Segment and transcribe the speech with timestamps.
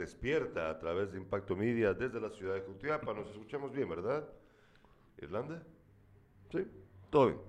[0.00, 3.12] despierta a través de Impacto Media desde la ciudad de Jutiapa.
[3.12, 4.26] Nos escuchamos bien, ¿verdad?
[5.18, 5.62] ¿Irlanda?
[6.50, 6.66] Sí,
[7.10, 7.40] todo bien.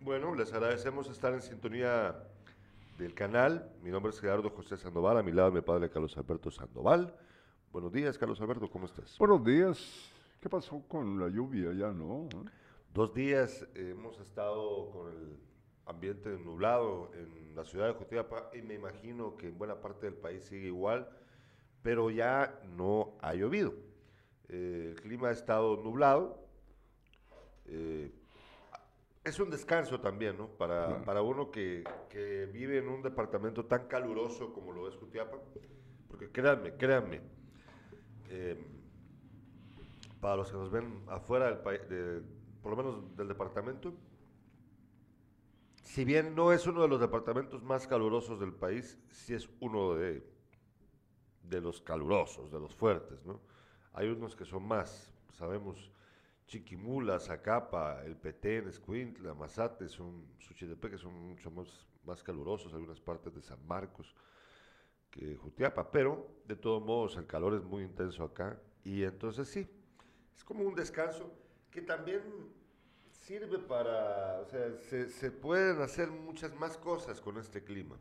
[0.00, 2.16] Bueno, les agradecemos estar en sintonía
[2.98, 3.70] del canal.
[3.80, 7.14] Mi nombre es Gerardo José Sandoval, a mi lado mi padre Carlos Alberto Sandoval.
[7.70, 9.16] Buenos días, Carlos Alberto, ¿cómo estás?
[9.16, 10.10] Buenos días.
[10.40, 12.28] ¿Qué pasó con la lluvia ya, no?
[12.92, 15.38] Dos días hemos estado con el
[15.86, 20.14] ambiente nublado en la ciudad de Jutiapa y me imagino que en buena parte del
[20.14, 21.08] país sigue igual,
[21.82, 23.74] pero ya no ha llovido.
[24.48, 26.46] Eh, el clima ha estado nublado.
[27.66, 28.12] Eh,
[29.24, 30.48] es un descanso también, ¿no?
[30.48, 35.36] Para, para uno que, que, vive en un departamento tan caluroso como lo es Jutiapa,
[36.08, 37.20] porque créanme, créanme,
[38.30, 38.58] eh,
[40.20, 41.80] para los que nos ven afuera del país,
[42.62, 43.92] por lo menos del departamento,
[45.82, 49.94] si bien no es uno de los departamentos más calurosos del país, sí es uno
[49.94, 50.22] de,
[51.48, 53.40] de los calurosos, de los fuertes, ¿no?
[53.92, 55.90] Hay unos que son más, sabemos,
[56.46, 63.34] Chiquimula, Zacapa, El Petén, Escuintla, Mazate, son, que son mucho más, más calurosos, algunas partes
[63.34, 64.14] de San Marcos
[65.10, 69.66] que Jutiapa, pero de todos modos el calor es muy intenso acá y entonces sí,
[70.36, 71.32] es como un descanso
[71.70, 72.22] que también
[73.10, 77.98] sirve para, o sea, se, se, pueden hacer muchas más cosas con este clima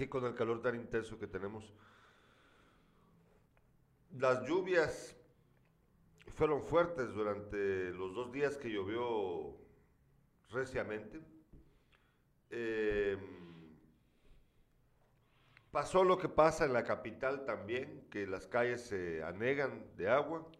[0.00, 1.74] que con el calor tan intenso que tenemos.
[4.18, 5.14] Las lluvias
[6.28, 9.58] fueron fuertes durante los dos días que llovió
[10.52, 11.20] reciamente.
[12.48, 13.18] Eh,
[15.70, 20.50] pasó lo que pasa en la capital también, que las calles se anegan de agua.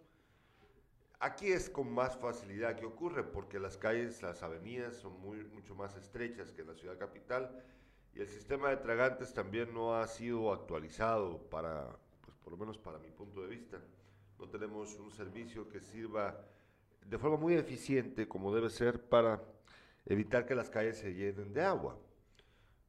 [1.19, 5.97] Aquí es con más facilidad que ocurre porque las calles, las avenidas son mucho más
[5.97, 7.65] estrechas que en la ciudad capital
[8.15, 12.79] y el sistema de tragantes también no ha sido actualizado para, pues por lo menos
[12.79, 13.79] para mi punto de vista.
[14.39, 16.45] No tenemos un servicio que sirva
[17.05, 19.43] de forma muy eficiente como debe ser para
[20.07, 21.97] evitar que las calles se llenen de agua.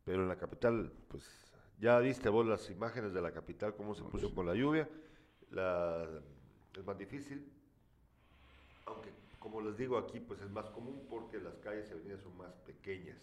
[0.05, 1.23] Pero en la capital, pues
[1.79, 4.89] ya viste vos las imágenes de la capital, cómo se puso con la lluvia.
[5.51, 6.07] La,
[6.75, 7.51] es más difícil
[8.85, 9.09] aunque
[9.39, 12.53] como les digo aquí, pues es más común porque las calles y avenidas son más
[12.65, 13.17] pequeñas.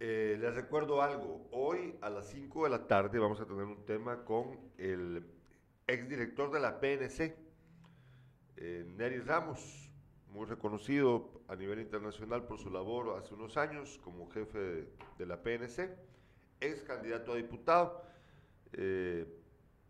[0.00, 3.84] Eh, les recuerdo algo, hoy a las 5 de la tarde vamos a tener un
[3.84, 5.26] tema con el
[5.88, 7.36] exdirector de la PNC,
[8.58, 9.90] eh, Nery Ramos,
[10.28, 14.86] muy reconocido a nivel internacional por su labor hace unos años como jefe
[15.18, 15.90] de, la PNC,
[16.60, 18.04] ex candidato a diputado.
[18.74, 19.26] Eh,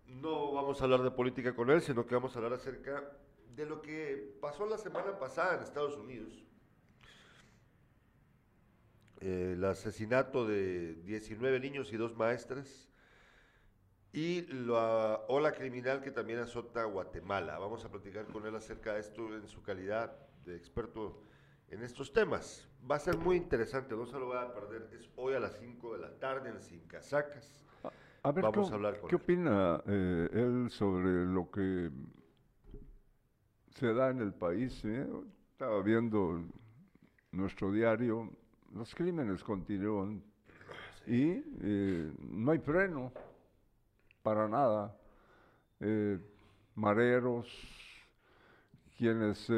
[0.07, 3.13] no vamos a hablar de política con él, sino que vamos a hablar acerca
[3.55, 6.48] de lo que pasó la semana pasada en Estados Unidos.
[9.21, 12.89] Eh, el asesinato de 19 niños y dos maestras
[14.13, 17.59] y la ola criminal que también azota Guatemala.
[17.59, 21.23] Vamos a platicar con él acerca de esto en su calidad de experto
[21.69, 22.69] en estos temas.
[22.91, 24.89] Va a ser muy interesante, no se lo va a perder.
[24.95, 27.65] Es hoy a las 5 de la tarde en Sin Casacas.
[28.23, 31.91] A ver, Vamos ¿qué, a hablar con ¿qué opina eh, él sobre lo que
[33.71, 34.85] se da en el país.
[34.85, 35.07] ¿eh?
[35.53, 36.45] Estaba viendo
[37.33, 38.33] nuestro diario,
[38.75, 40.23] los crímenes continúan
[41.07, 43.13] y eh, no hay freno
[44.23, 44.97] para nada.
[45.81, 46.19] Eh,
[46.75, 47.47] mareros,
[48.97, 49.49] quienes...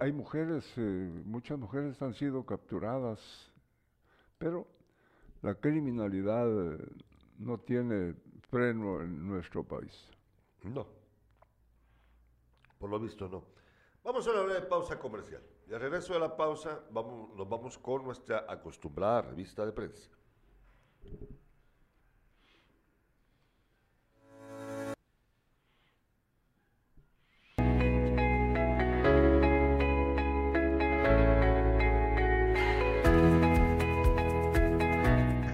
[0.00, 0.76] hay mujeres,
[1.24, 3.20] muchas mujeres han sido capturadas,
[4.38, 4.66] pero
[5.42, 6.48] la criminalidad
[7.38, 8.14] no tiene
[8.50, 10.08] freno en nuestro país.
[10.62, 10.86] No.
[12.78, 13.44] Por lo visto no.
[14.02, 15.42] Vamos a una breve pausa comercial.
[15.72, 20.10] Al regreso de la pausa vamos, nos vamos con nuestra acostumbrada revista de prensa.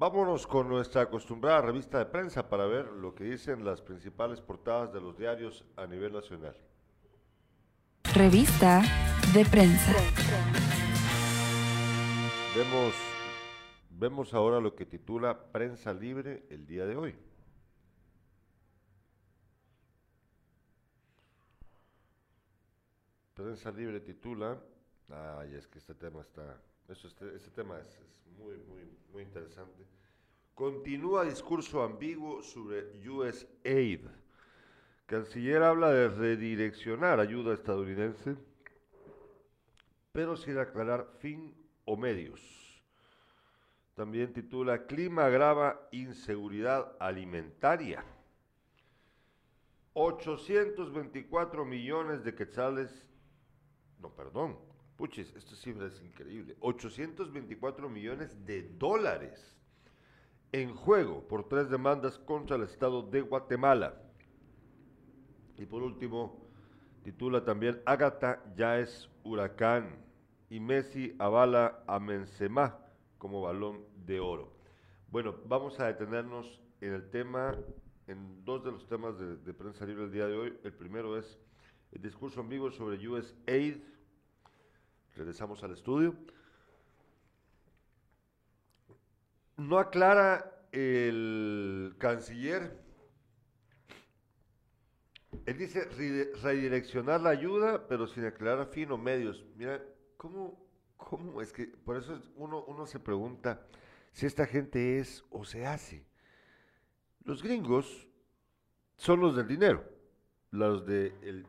[0.00, 4.94] Vámonos con nuestra acostumbrada revista de prensa para ver lo que dicen las principales portadas
[4.94, 6.56] de los diarios a nivel nacional.
[8.14, 8.80] Revista
[9.34, 9.92] de prensa.
[12.56, 12.94] Vemos,
[13.90, 17.14] vemos ahora lo que titula Prensa Libre el día de hoy.
[23.34, 24.58] Prensa Libre titula,
[25.10, 26.58] ay, es que este tema está,
[26.90, 28.00] eso, este, tema es
[28.36, 28.80] muy, muy,
[29.12, 29.84] muy interesante.
[30.54, 34.06] Continúa discurso ambiguo sobre USAID.
[35.06, 38.36] Canciller habla de redireccionar ayuda estadounidense,
[40.12, 41.54] pero sin aclarar fin
[41.84, 42.40] o medios.
[43.94, 48.04] También titula Clima agrava inseguridad alimentaria.
[49.92, 53.06] 824 millones de quetzales,
[53.98, 54.69] no, perdón,
[55.00, 56.58] Puches, esta cifra es increíble.
[56.60, 59.56] 824 millones de dólares
[60.52, 63.94] en juego por tres demandas contra el Estado de Guatemala.
[65.56, 66.46] Y por último,
[67.02, 70.04] titula también Ágata ya es huracán
[70.50, 72.76] y Messi avala a Benzema
[73.16, 74.52] como balón de oro.
[75.10, 77.56] Bueno, vamos a detenernos en el tema,
[78.06, 80.58] en dos de los temas de, de prensa libre el día de hoy.
[80.62, 81.38] El primero es
[81.92, 83.78] el discurso en vivo sobre USAID,
[85.16, 86.14] Regresamos al estudio.
[89.56, 92.78] No aclara el canciller.
[95.46, 95.84] Él dice
[96.42, 99.44] redireccionar la ayuda, pero sin aclarar fin o medios.
[99.56, 99.82] Mira,
[100.16, 100.66] ¿cómo,
[100.96, 103.66] cómo es que, por eso uno, uno se pregunta
[104.12, 106.04] si esta gente es o se hace.
[107.24, 108.08] Los gringos
[108.96, 109.99] son los del dinero
[110.50, 111.46] los de el,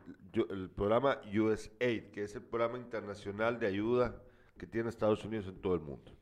[0.70, 4.22] programa USAID, que es el programa internacional de ayuda
[4.56, 6.12] que tiene Estados Unidos en todo el mundo.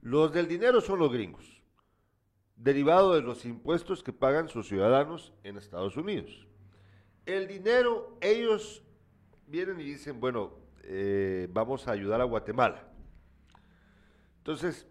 [0.00, 1.62] Los del dinero son los gringos,
[2.56, 6.46] derivado de los impuestos que pagan sus ciudadanos en Estados Unidos.
[7.24, 8.82] El dinero, ellos
[9.46, 12.88] vienen y dicen, bueno, eh, vamos a ayudar a Guatemala.
[14.38, 14.86] Entonces,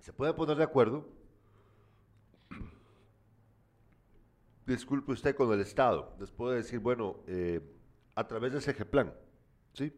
[0.00, 1.15] se puede poner de acuerdo
[4.66, 6.14] disculpe usted con el Estado.
[6.18, 7.60] Después de decir, bueno, eh,
[8.14, 9.14] a través de Plan,
[9.72, 9.92] ¿sí?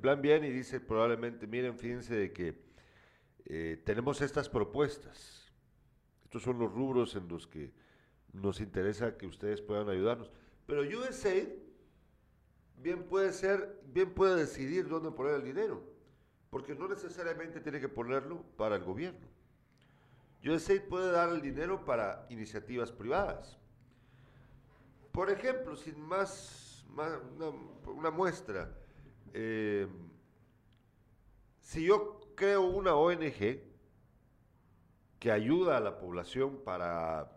[0.00, 2.62] Plan viene y dice probablemente, miren, fíjense de que
[3.44, 5.52] eh, tenemos estas propuestas.
[6.24, 7.72] Estos son los rubros en los que
[8.32, 10.30] nos interesa que ustedes puedan ayudarnos.
[10.66, 11.48] Pero USAID
[12.76, 15.82] bien puede ser, bien puede decidir dónde poner el dinero,
[16.50, 19.26] porque no necesariamente tiene que ponerlo para el gobierno.
[20.44, 23.58] USAID puede dar el dinero para iniciativas privadas.
[25.18, 26.86] Por ejemplo, sin más,
[27.86, 28.72] una, muestra,
[29.34, 29.88] eh,
[31.60, 33.58] si yo creo una ONG
[35.18, 37.32] que ayuda a la población para,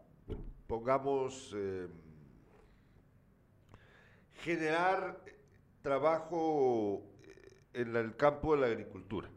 [0.68, 1.88] pongamos, eh,
[4.44, 5.20] generar
[5.82, 7.02] trabajo
[7.74, 9.28] en el campo de la agricultura.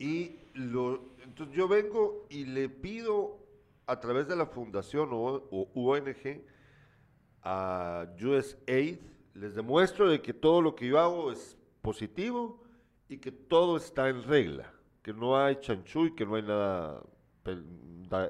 [0.00, 3.39] Y lo, entonces yo vengo y le pido
[3.90, 6.44] a través de la fundación o, ONG
[7.42, 8.98] a USAID,
[9.34, 12.62] les demuestro de que todo lo que yo hago es positivo
[13.08, 17.02] y que todo está en regla, que no hay chanchú y que no hay nada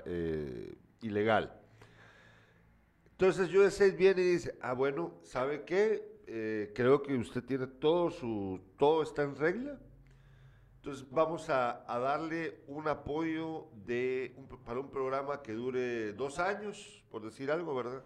[0.06, 1.52] eh, ilegal.
[3.12, 6.22] Entonces USAID viene y dice, ah bueno, ¿sabe qué?
[6.26, 9.78] Eh, creo que usted tiene todo su, todo está en regla,
[10.82, 14.34] entonces vamos a, darle un apoyo de
[14.64, 18.02] para un programa que dure dos años, por decir algo, ¿verdad?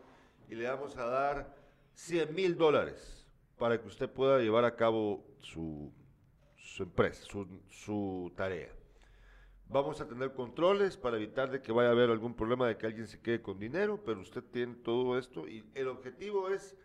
[0.48, 1.54] Y le vamos a dar
[1.94, 3.28] 100 mil dólares
[3.58, 5.92] para que usted pueda llevar a cabo su,
[6.80, 7.24] empresa,
[7.70, 8.72] su, tarea.
[9.68, 12.86] Vamos a tener controles para evitar de que vaya a haber algún problema de que
[12.86, 16.76] alguien se quede con dinero, pero usted tiene todo esto y el objetivo es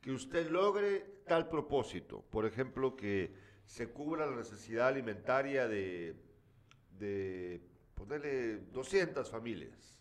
[0.00, 2.22] que usted logre tal propósito.
[2.30, 6.16] Por ejemplo, que se cubra la necesidad alimentaria de,
[7.94, 9.98] ponerle 200 familias.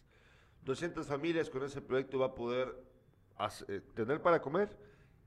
[0.64, 2.76] 200 familias con ese proyecto va a poder
[3.68, 4.78] eh, tener para comer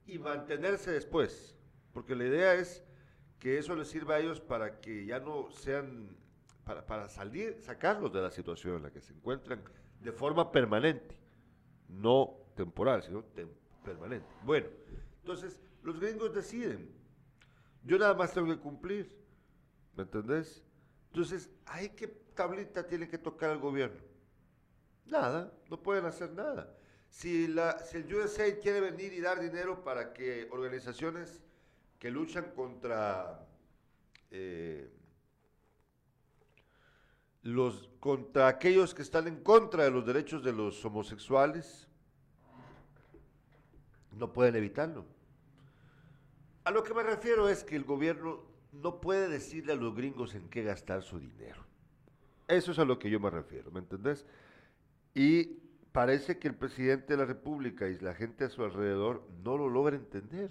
[0.07, 1.57] y mantenerse después,
[1.93, 2.85] porque la idea es
[3.39, 6.17] que eso les sirva a ellos para que ya no sean
[6.65, 9.63] para, salir, sacarlos de la situación en la que se encuentran
[10.01, 11.19] de forma permanente,
[11.89, 13.25] no temporal, sino
[13.85, 14.27] permanente.
[14.45, 14.67] Bueno,
[15.21, 16.91] entonces los gringos deciden,
[17.85, 19.15] yo nada más tengo que cumplir,
[19.95, 20.63] ¿me entendés?
[21.09, 24.01] Entonces, ¿hay qué tablita tiene que tocar el gobierno?
[25.07, 26.75] Nada, no pueden hacer nada.
[27.09, 31.43] Si, la, si el USA quiere venir y dar dinero para que organizaciones
[31.99, 33.47] que luchan contra
[34.31, 34.91] eh,
[37.43, 41.87] los contra aquellos que están en contra de los derechos de los homosexuales
[44.13, 45.05] no pueden evitarlo.
[46.65, 48.41] A lo que me refiero es que el gobierno
[48.73, 51.63] no puede decirle a los gringos en qué gastar su dinero.
[52.49, 54.27] Eso es a lo que yo me refiero, ¿me entendés?
[55.15, 55.45] Y
[55.93, 59.69] parece que el presidente de la República y la gente a su alrededor no lo
[59.69, 60.51] logra entender.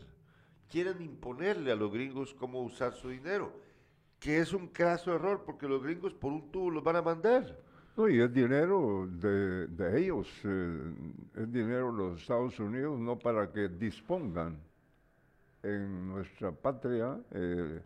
[0.69, 3.53] Quieren imponerle a los gringos cómo usar su dinero
[4.23, 7.59] que es un caso error, porque los gringos por un tubo los van a mandar.
[7.97, 10.93] No, y es dinero de, ellos, eh,
[11.35, 14.57] es dinero de los Estados Unidos, no para que dispongan
[15.63, 17.81] en nuestra patria eh,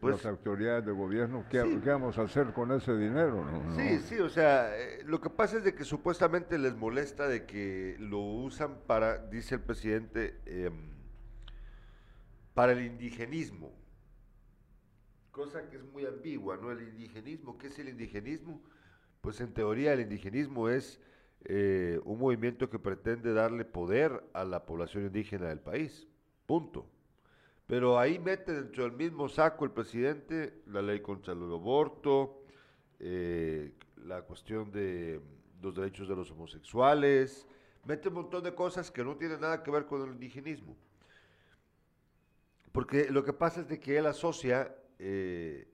[0.00, 3.46] pues las autoridades de gobierno, ¿qué, vamos a hacer con ese dinero?
[3.76, 7.46] Sí, sí, o sea, eh, lo que pasa es de que supuestamente les molesta de
[7.46, 10.90] que lo usan para, dice el presidente, em,
[12.54, 13.84] para el indigenismo
[15.34, 16.70] cosa que es muy ambigua, ¿no?
[16.70, 18.62] El indigenismo, ¿qué es el indigenismo?
[19.20, 21.00] Pues en teoría el indigenismo es
[21.44, 26.06] eh, un movimiento que pretende darle poder a la población indígena del país,
[26.46, 26.86] punto.
[27.66, 32.42] Pero ahí mete dentro del mismo saco el presidente la ley contra el aborto,
[33.00, 33.72] eh,
[34.04, 35.20] la cuestión de
[35.62, 37.46] los derechos de los homosexuales,
[37.84, 40.76] mete un montón de cosas que no tienen nada que ver con el indigenismo.
[42.72, 45.68] Porque lo que pasa es de que él asocia eh,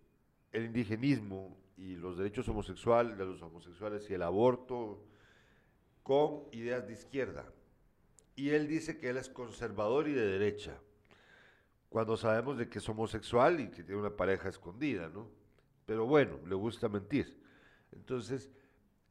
[0.52, 5.02] el indigenismo y los derechos homosexuales, de los homosexuales y el aborto
[6.02, 7.46] con ideas de izquierda.
[8.40, 10.80] Y él dice que él es conservador y de derecha,
[11.90, 15.28] cuando sabemos de que es homosexual y que tiene una pareja escondida, ¿no?
[15.84, 17.38] Pero bueno, le gusta mentir.
[17.92, 18.50] Entonces,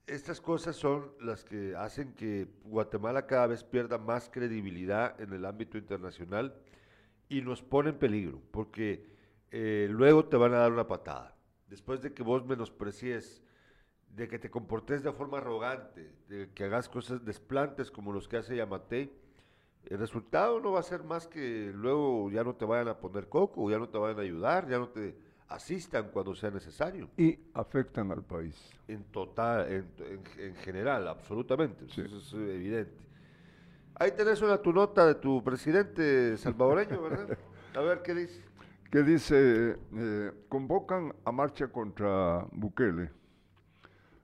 [0.08, 5.46] estas cosas son las que hacen que Guatemala cada vez pierda más credibilidad en el
[5.46, 6.56] ámbito internacional
[7.28, 9.06] y nos pone en peligro, porque
[9.52, 11.38] eh, luego te van a dar una patada.
[11.68, 13.44] Después de que vos menosprecies,
[14.16, 18.38] de que te comportes de forma arrogante, de que hagas cosas desplantes como los que
[18.38, 19.14] hace Yamate,
[19.86, 23.30] el resultado no va a ser más que luego ya no te vayan a poner
[23.30, 25.16] coco, ya no te vayan a ayudar, ya no te
[25.48, 27.10] asistan cuando sea necesario.
[27.18, 28.72] Y afectan al país.
[28.88, 29.88] En total,
[30.38, 31.86] en, general, absolutamente.
[31.86, 33.04] Eso es evidente.
[33.96, 37.38] Ahí tenés una tu nota de tu presidente salvadoreño, ¿verdad?
[37.76, 38.50] A ver qué dice
[38.92, 43.12] que dice, eh, convocan a marcha contra Bukele.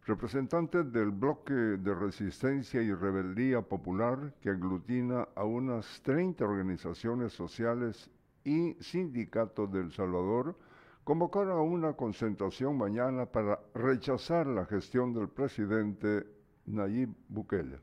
[0.05, 8.11] Representantes del bloque de resistencia y rebeldía popular que aglutina a unas 30 organizaciones sociales
[8.43, 10.55] y sindicatos del Salvador
[11.03, 16.27] convocaron a una concentración mañana para rechazar la gestión del presidente
[16.67, 17.79] Nayib Bukele.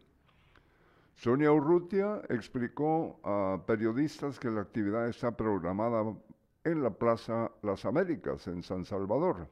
[1.17, 6.15] Sonia Urrutia explicó a periodistas que la actividad está programada
[6.63, 9.49] en la Plaza Las Américas, en San Salvador.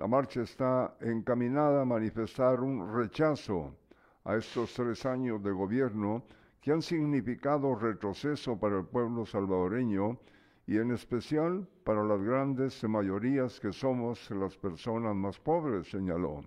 [0.00, 3.76] La marcha está encaminada a manifestar un rechazo
[4.24, 6.24] a estos tres años de gobierno
[6.62, 10.18] que han significado retroceso para el pueblo salvadoreño
[10.66, 16.44] y en especial para las grandes mayorías que somos las personas más pobres, señaló.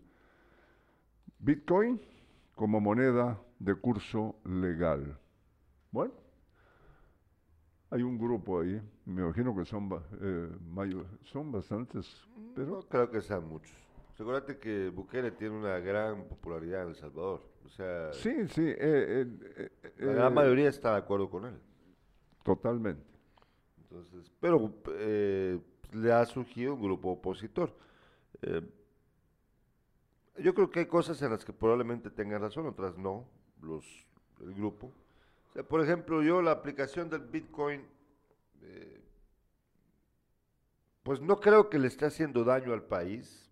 [1.40, 2.02] Bitcoin
[2.56, 5.18] como moneda de curso legal.
[5.92, 6.14] Bueno,
[7.90, 9.90] hay un grupo ahí, me imagino que son,
[10.22, 10.50] eh,
[11.24, 12.68] son bastantes, pero...
[12.68, 13.74] No creo que sean muchos.
[14.18, 17.42] Seguramente que Bukele tiene una gran popularidad en El Salvador.
[17.66, 18.64] O sea, sí, sí.
[18.66, 21.60] Eh, eh, la gran mayoría está de acuerdo con él.
[22.46, 23.04] Totalmente.
[23.82, 24.72] Entonces, pero
[25.92, 27.76] le ha surgido un grupo opositor.
[30.38, 33.26] yo creo que hay cosas en las que probablemente tenga razón, otras no,
[33.62, 33.86] los,
[34.40, 34.94] el grupo
[35.64, 37.82] por ejemplo, yo la aplicación del Bitcoin,
[38.62, 39.02] eh,
[41.04, 43.45] pues no creo que le esté haciendo daño al país.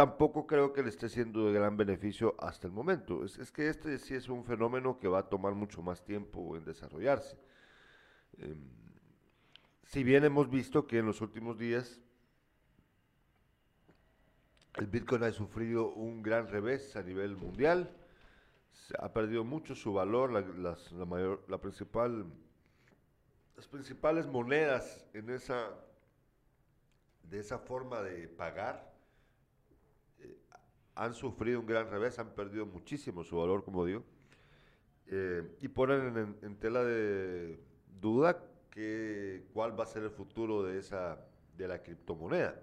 [0.00, 3.22] Tampoco creo que le esté haciendo de gran beneficio hasta el momento.
[3.22, 6.64] Es, que este sí es un fenómeno que va a tomar mucho más tiempo en
[6.64, 7.36] desarrollarse.
[8.38, 8.64] Em,
[9.84, 12.00] si bien hemos visto que en los últimos días
[14.76, 17.94] el Bitcoin ha sufrido un gran revés a nivel mundial,
[19.00, 22.24] ha perdido mucho su valor, la, mayor, la principal,
[23.54, 25.68] las principales monedas en esa,
[27.24, 28.89] de esa forma de pagar
[31.00, 34.04] han sufrido un gran revés, han perdido muchísimo su valor, como digo,
[35.06, 37.58] eh, y ponen en, tela de
[37.98, 41.18] duda que, cuál va a ser el futuro de, esa,
[41.56, 42.60] de la criptomoneda.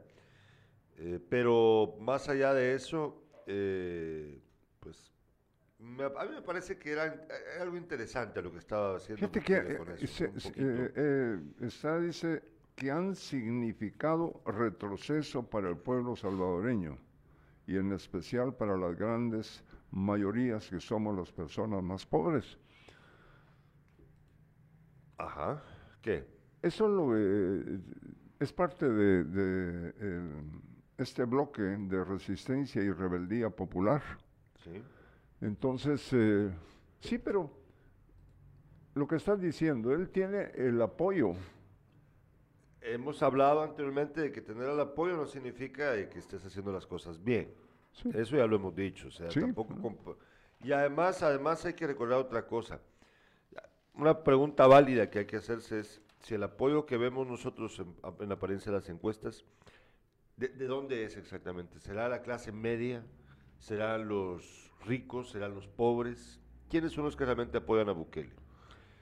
[0.98, 3.24] Eh, pero más allá de eso,
[4.80, 5.12] pues
[5.80, 7.28] a mí me parece que era,
[7.60, 9.28] algo interesante lo que estaba haciendo.
[9.30, 9.80] Fíjate que eh,
[10.58, 12.44] eh, eh, está, dice
[12.76, 17.00] que han significado retroceso para el pueblo salvadoreño
[17.68, 22.58] y en especial para las grandes mayorías que somos las personas más pobres.
[25.18, 25.62] Ajá,
[26.02, 26.26] ¿qué?
[26.62, 27.16] Eso lo,
[28.40, 29.94] es parte de, de
[30.98, 34.02] este bloque de resistencia y rebeldía popular.
[34.64, 34.82] Sí
[35.42, 36.52] entonces, eh,
[37.00, 37.52] sí, pero
[38.96, 41.34] lo que estás diciendo, él tiene el apoyo.
[42.94, 47.24] Hemos hablado anteriormente de que tener el apoyo no significa que estés haciendo las cosas
[47.24, 47.54] bien.
[48.14, 49.08] Eso ya lo hemos dicho.
[49.08, 50.18] O sea, tampoco
[50.64, 52.80] y además, además hay que recordar otra cosa.
[53.94, 57.82] Una pregunta válida que hay que hacerse es si el apoyo que vemos nosotros
[58.20, 59.44] en, apariencia de las encuestas,
[60.36, 61.80] ¿de, ¿de dónde es exactamente?
[61.80, 63.04] ¿Será la clase media?
[63.60, 66.40] ¿Serán los ricos, serán los pobres.
[66.70, 68.34] ¿Quiénes son los que realmente apoyan a Bukele?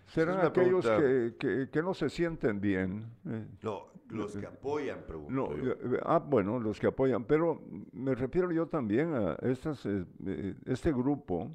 [0.07, 3.05] Serán aquellos que, que, no se sienten bien.
[3.25, 3.47] Eh.
[3.63, 5.55] no, los que apoyan, pregunto.
[5.55, 10.05] Eh, ah, bueno, los que apoyan, pero me refiero yo también a estas, eh,
[10.65, 11.51] este grupo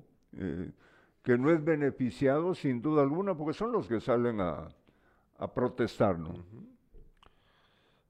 [1.22, 4.68] que no es beneficiado sin duda alguna, porque son los que salen a,
[5.38, 6.34] a protestar, ¿no?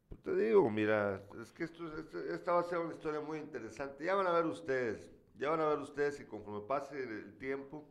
[0.09, 1.85] Pues te digo, mira, es que esto,
[2.33, 4.05] esta va a ser una historia muy interesante.
[4.05, 7.83] Ya van a ver ustedes ya van a ver ustedes que conforme pase el tiempo,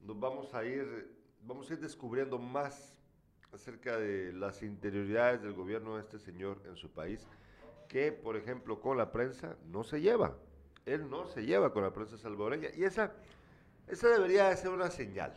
[0.00, 2.98] nos vamos a ir, vamos a ir descubriendo más
[3.52, 7.26] acerca de las interioridades del gobierno de este señor en su país,
[7.88, 10.36] que por ejemplo con la prensa no se lleva.
[10.86, 13.12] Él no se lleva con la prensa salvadoreña y esa,
[13.86, 15.34] esa debería de ser una señal.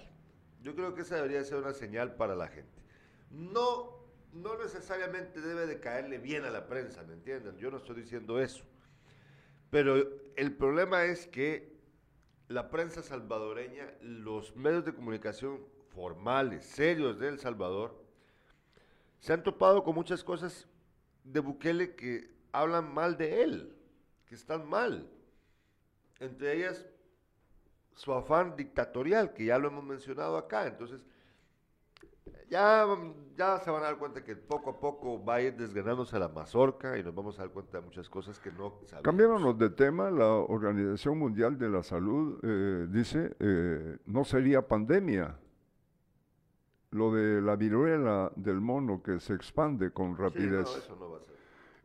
[0.61, 2.81] Yo creo que esa debería de ser una señal para la gente.
[3.29, 3.97] No,
[4.33, 7.57] no necesariamente debe de caerle bien a la prensa, ¿me entienden?
[7.57, 8.63] Yo no estoy diciendo eso.
[9.69, 9.95] Pero
[10.35, 11.77] el problema es que
[12.47, 15.59] la prensa salvadoreña, los medios de comunicación
[15.97, 17.99] formales, serios de El Salvador,
[19.19, 20.67] se han topado con muchas cosas
[21.23, 23.75] de Bukele que hablan mal de él,
[24.27, 25.09] que están mal.
[26.19, 26.85] Entre ellas,
[27.95, 30.67] su afán dictatorial, que ya lo hemos mencionado acá.
[30.67, 31.03] Entonces,
[32.47, 32.85] ya,
[33.35, 36.27] ya se van a dar cuenta que poco a poco va a ir desgranándose la
[36.27, 39.03] mazorca y nos vamos a dar cuenta de muchas cosas que no sabemos.
[39.03, 45.39] Cambiándonos de tema, la Organización Mundial de la Salud eh, dice eh, no sería pandemia.
[46.91, 50.67] Lo de la viruela del mono que se expande con rapidez.
[50.67, 51.35] eso no va a ser.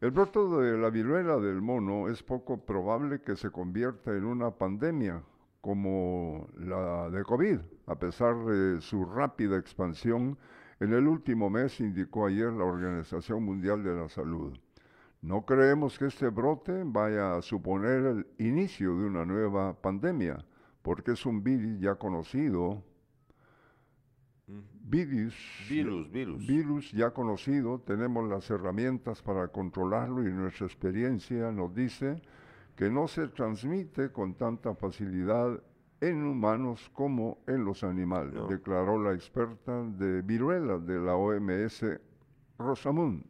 [0.01, 4.51] El brote de la viruela del mono es poco probable que se convierta en una
[4.51, 5.23] pandemia
[5.61, 10.37] como la de COVID, a pesar de su rápida expansión
[10.81, 14.59] en el último mes, indicó ayer la Organización Mundial de la Salud.
[15.21, 20.45] No creemos que este brote vaya a suponer el inicio de una nueva pandemia,
[20.83, 22.83] porque es un virus ya conocido,
[24.47, 25.35] virus,
[25.69, 26.47] virus, virus.
[26.47, 32.21] virus ya conocido, tenemos las herramientas para controlarlo y nuestra experiencia nos dice
[32.77, 35.63] que no se transmite con tanta facilidad
[36.01, 41.85] en humanos como en los animales, declaró la experta de viruela de la OMS,
[42.59, 43.25] Rosamund.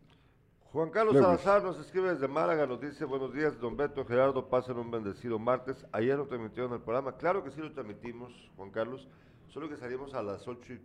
[0.73, 4.79] Juan Carlos Salazar nos escribe desde Málaga, nos dice, buenos días, don Beto, Gerardo, pasen
[4.79, 5.85] un bendecido martes.
[5.93, 9.07] Ayer lo transmitieron en el programa, claro que sí lo transmitimos, Juan Carlos,
[9.53, 10.79] Solo que salimos a las 8,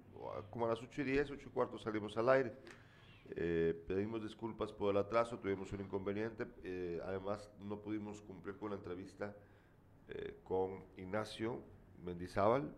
[0.49, 2.51] como a las 8 y 10, 8 y cuarto salimos al aire.
[3.29, 6.45] Eh, pedimos disculpas por el atraso, tuvimos un inconveniente.
[6.65, 9.33] Eh, además, no pudimos cumplir con la entrevista
[10.09, 11.61] eh, con Ignacio
[12.03, 12.75] Mendizábal.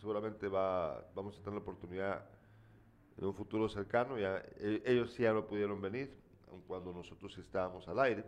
[0.00, 2.24] seguramente va, vamos a tener la oportunidad
[3.18, 4.16] en un futuro cercano.
[4.16, 6.14] Ya, ellos sí ya no pudieron venir,
[6.48, 8.24] aun cuando nosotros estábamos al aire.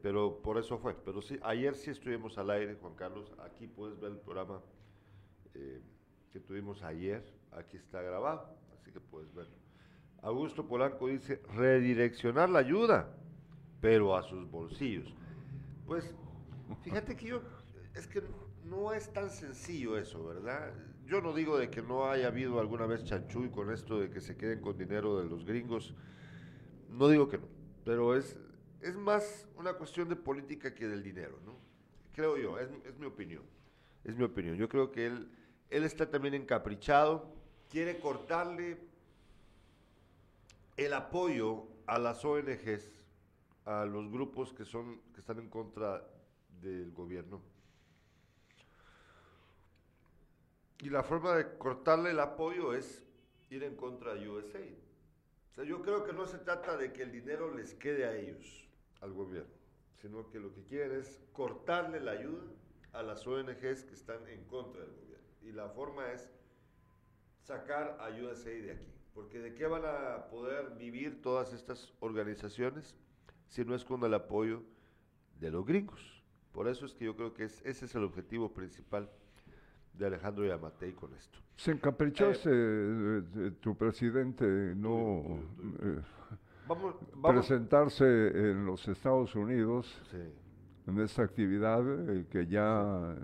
[0.00, 0.94] pero por eso fue.
[0.94, 3.32] Pero sí, ayer sí estuvimos al aire, Juan Carlos.
[3.40, 4.60] Aquí puedes ver el programa
[6.32, 7.24] que tuvimos ayer.
[7.52, 9.54] Aquí está grabado así que puedes verlo.
[10.22, 13.14] Augusto Polanco dice, redireccionar la ayuda,
[13.80, 15.12] pero a sus bolsillos.
[15.86, 16.14] Pues,
[16.82, 17.42] fíjate que yo,
[17.94, 18.22] es que
[18.64, 20.72] no es tan sencillo eso, ¿verdad?
[21.04, 24.20] Yo no digo de que no haya habido alguna vez chanchuy con esto de que
[24.20, 25.94] se queden con dinero de los gringos,
[26.90, 27.46] no digo que no,
[27.84, 28.38] pero es,
[28.80, 31.56] es más una cuestión de política que del dinero, ¿no?
[32.12, 33.42] Creo yo, es, es mi opinión,
[34.02, 34.56] es mi opinión.
[34.56, 35.28] Yo creo que él,
[35.70, 37.32] él está también encaprichado,
[37.68, 38.78] quiere cortarle
[40.76, 42.90] el apoyo a las ONGs,
[43.64, 46.04] a los grupos que son que están en contra
[46.60, 47.40] del gobierno.
[50.80, 53.02] Y la forma de cortarle el apoyo es
[53.50, 54.76] ir en contra de USAID.
[55.50, 58.14] O sea, yo creo que no se trata de que el dinero les quede a
[58.14, 58.68] ellos,
[59.00, 59.54] al gobierno,
[60.02, 62.44] sino que lo que quieren es cortarle la ayuda
[62.92, 65.05] a las ONGs que están en contra del gobierno.
[65.46, 66.28] Y la forma es
[67.44, 68.92] sacar a USAID de aquí.
[69.14, 72.96] Porque ¿de qué van a poder vivir todas estas organizaciones
[73.46, 74.62] si no es con el apoyo
[75.38, 76.22] de los gringos?
[76.52, 79.08] Por eso es que yo creo que ese es el objetivo principal
[79.94, 81.38] de Alejandro Yamatei con esto.
[81.56, 85.38] Se encaprichó eh, tu presidente no
[85.80, 86.02] eh,
[87.22, 90.02] presentarse en los Estados Unidos
[90.86, 93.16] en esta actividad eh, que ya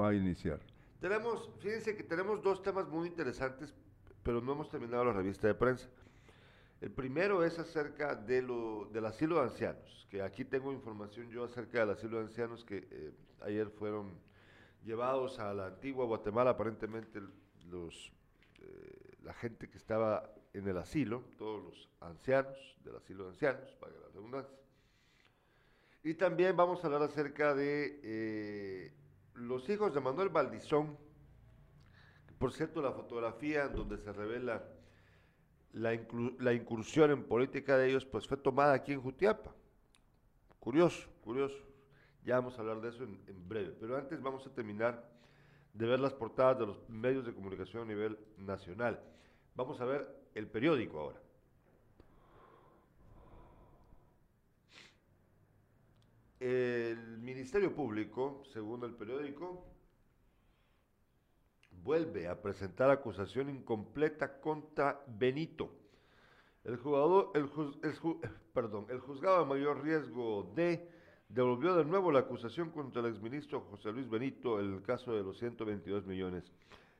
[0.00, 0.60] va a iniciar.
[1.06, 3.72] Tenemos, fíjense que tenemos dos temas muy interesantes,
[4.24, 5.88] pero no hemos terminado la revista de prensa.
[6.80, 11.44] El primero es acerca de lo, del asilo de ancianos, que aquí tengo información yo
[11.44, 14.18] acerca del asilo de ancianos que eh, ayer fueron
[14.82, 17.20] llevados a la antigua Guatemala, aparentemente
[17.70, 18.12] los,
[18.58, 23.76] eh, la gente que estaba en el asilo, todos los ancianos del asilo de ancianos,
[23.78, 24.58] para la redundancia.
[26.02, 28.92] Y también vamos a hablar acerca de eh,
[29.36, 30.96] los hijos de Manuel Valdizón,
[32.38, 34.64] por cierto, la fotografía donde se revela
[35.72, 39.54] la, incursión en política de ellos, pues fue tomada aquí en Jutiapa.
[40.58, 41.56] Curioso, curioso.
[42.24, 43.74] Ya vamos a hablar de eso en, en breve.
[43.78, 45.08] Pero antes vamos a terminar
[45.72, 49.00] de ver las portadas de los medios de comunicación a nivel nacional.
[49.54, 51.20] Vamos a ver el periódico ahora.
[56.38, 59.64] El Ministerio Público, según el periódico,
[61.82, 65.70] vuelve a presentar acusación incompleta contra Benito.
[66.64, 67.48] El, jugador, el,
[68.90, 70.90] el juzgado de mayor riesgo D
[71.28, 75.22] devolvió de nuevo la acusación contra el exministro José Luis Benito en el caso de
[75.22, 76.52] los 122 millones.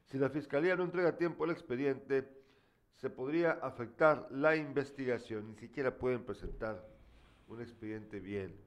[0.06, 2.26] Si la Fiscalía no entrega tiempo el expediente,
[2.94, 5.50] se podría afectar la investigación.
[5.50, 6.82] Ni siquiera pueden presentar
[7.48, 8.65] un expediente bien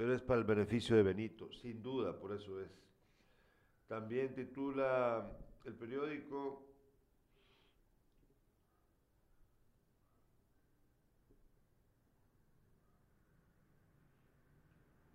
[0.00, 2.70] pero es para el beneficio de Benito, sin duda, por eso es.
[3.86, 5.30] También titula
[5.66, 6.64] el periódico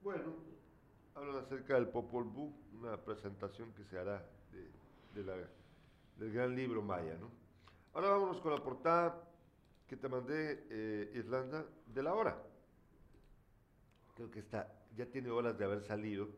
[0.03, 0.35] Bueno,
[1.15, 5.23] hablan acerca del Popol Vuh, una presentación que se hará de,
[6.19, 7.31] del gran libro Maya, ¿no?
[7.91, 9.19] Ahora vámonos con la portada
[9.87, 12.54] que te mandé, eh, Irlanda, de la hora
[14.15, 16.29] creo que está, ya tiene horas de haber salido,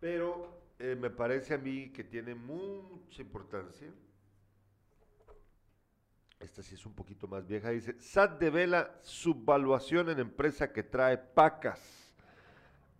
[0.00, 3.88] pero eh, me parece a mí que tiene mucha importancia.
[6.40, 7.70] Esta sí es un poquito más vieja.
[7.70, 11.80] Dice, SAT devela subvaluación en empresa que trae pacas.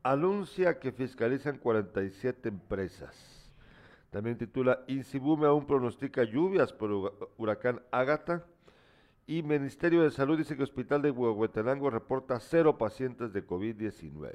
[0.03, 3.51] Anuncia que fiscalizan 47 empresas.
[4.11, 8.47] También titula, Insibume aún pronostica lluvias por huracán Ágata.
[9.31, 14.35] Y Ministerio de Salud dice que Hospital de Huehuetenango reporta cero pacientes de COVID-19.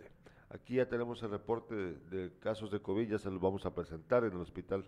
[0.51, 4.23] Aquí ya tenemos el reporte de, casos de COVID, ya se los vamos a presentar
[4.23, 4.86] en el Hospital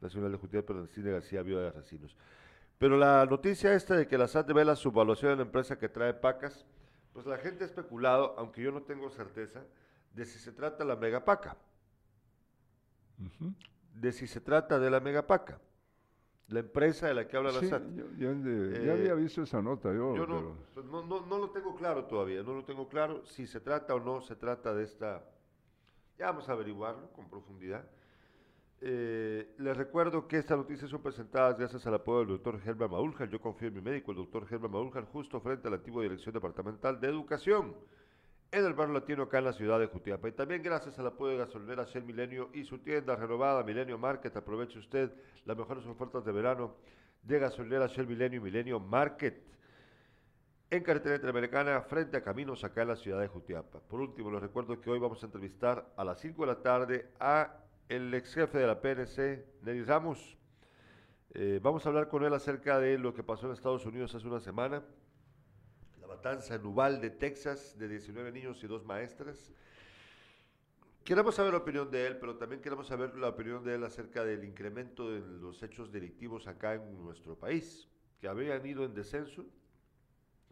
[0.00, 2.16] Nacional de Justicia, Cine García Vía de Racinos.
[2.78, 5.90] Pero la noticia esta de que la SAT debe la subvaluación de la empresa que
[5.90, 6.64] trae pacas,
[7.12, 9.62] pues la gente ha especulado, aunque yo no tengo certeza,
[10.14, 11.58] de si se trata de la megapaca.
[13.92, 15.60] De si se trata de la megapaca
[16.50, 17.82] la empresa de la que habla la SAT.
[18.18, 20.14] ya eh, había visto esa nota yo.
[20.74, 23.94] Pues, no, no, no, lo tengo claro todavía, no lo tengo claro si se trata
[23.94, 25.24] o no se trata de esta...
[26.18, 27.88] Ya vamos a averiguarlo con profundidad.
[28.80, 33.28] Eh, les recuerdo que estas noticias son presentadas gracias al apoyo del doctor Germán Maúljar.
[33.28, 36.34] Yo confío en mi médico, el doctor Germán Maúljar, justo frente a la antigua Dirección
[36.34, 37.74] Departamental de Educación
[38.52, 40.28] en el barrio latino acá en la ciudad de Jutiapa.
[40.28, 44.36] Y también gracias al apoyo de gasolinera Shell Milenio y su tienda renovada Milenio Market.
[44.36, 45.12] Aproveche usted
[45.44, 46.74] las mejores ofertas de verano
[47.22, 49.50] de gasolinera Shell Milenio y Milenio Market
[50.70, 53.80] en carretera interamericana frente a Caminos acá en la ciudad de Jutiapa.
[53.80, 57.10] Por último, les recuerdo que hoy vamos a entrevistar a las 5 de la tarde
[57.18, 57.56] a
[57.88, 60.38] el ex jefe de la PNC, Nelly Ramos.
[61.34, 64.26] Eh, vamos a hablar con él acerca de lo que pasó en Estados Unidos hace
[64.28, 64.84] una semana,
[66.20, 69.50] matanza en Uvalde, Texas, de 19 niños y dos maestras.
[71.02, 74.22] Queremos saber la opinión de él, pero también queremos saber la opinión de él acerca
[74.22, 77.88] del incremento de los hechos delictivos acá en nuestro país,
[78.20, 79.46] que habían ido en descenso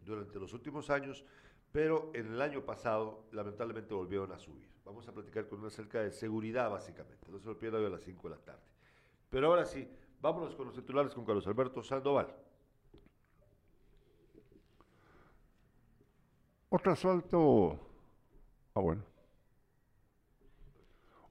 [0.03, 1.23] durante los últimos años,
[1.71, 4.67] pero en el año pasado lamentablemente volvieron a subir.
[4.83, 7.89] Vamos a platicar con él acerca de seguridad básicamente, no se lo pierda hoy a
[7.89, 8.63] las 5 de la tarde.
[9.29, 9.87] Pero ahora sí,
[10.19, 12.48] vámonos con los titulares con Carlos Alberto Sandoval.
[16.71, 17.79] Otro asalto,
[18.75, 19.01] ah bueno,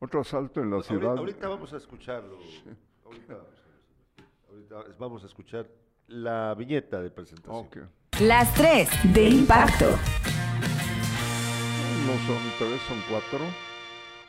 [0.00, 1.16] otro asalto en la ciudad.
[1.16, 2.38] Ahorita, vamos a escucharlo.
[3.04, 3.36] Ahorita,
[4.98, 5.68] vamos a escuchar
[6.08, 7.88] la viñeta de presentación.
[8.20, 9.90] Las tres de impacto.
[12.06, 13.46] No son tres, son cuatro.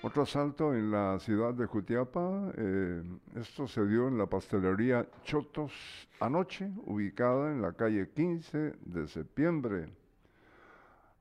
[0.03, 2.51] Otro asalto en la ciudad de Jutiapa.
[2.55, 3.03] Eh,
[3.35, 5.71] esto se dio en la pastelería Chotos
[6.19, 9.89] anoche, ubicada en la calle 15 de septiembre.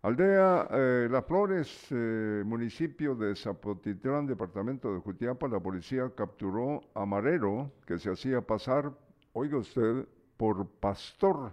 [0.08, 7.04] Aldea eh, Las Flores, eh, municipio de Zapotitlán, departamento de Jutiapa, la policía capturó a
[7.04, 8.90] Marero, que se hacía pasar,
[9.34, 11.52] oiga usted, por pastor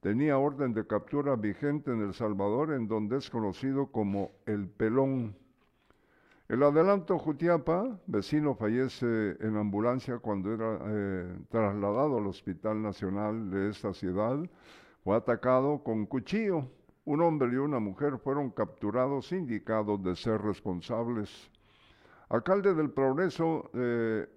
[0.00, 5.36] tenía orden de captura vigente en El Salvador, en donde es conocido como El Pelón.
[6.48, 13.70] El adelanto Jutiapa, vecino fallece en ambulancia cuando era eh, trasladado al Hospital Nacional de
[13.70, 14.36] esta ciudad,
[15.04, 16.66] fue atacado con cuchillo.
[17.04, 21.50] Un hombre y una mujer fueron capturados indicados de ser responsables.
[22.28, 24.28] Alcalde del Progreso, eh,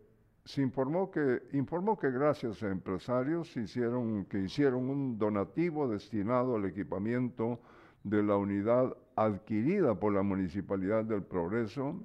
[0.57, 7.59] informó que, informó que gracias a empresarios hicieron, que hicieron un donativo destinado al equipamiento
[8.03, 11.99] de la unidad adquirida por la Municipalidad del Progreso,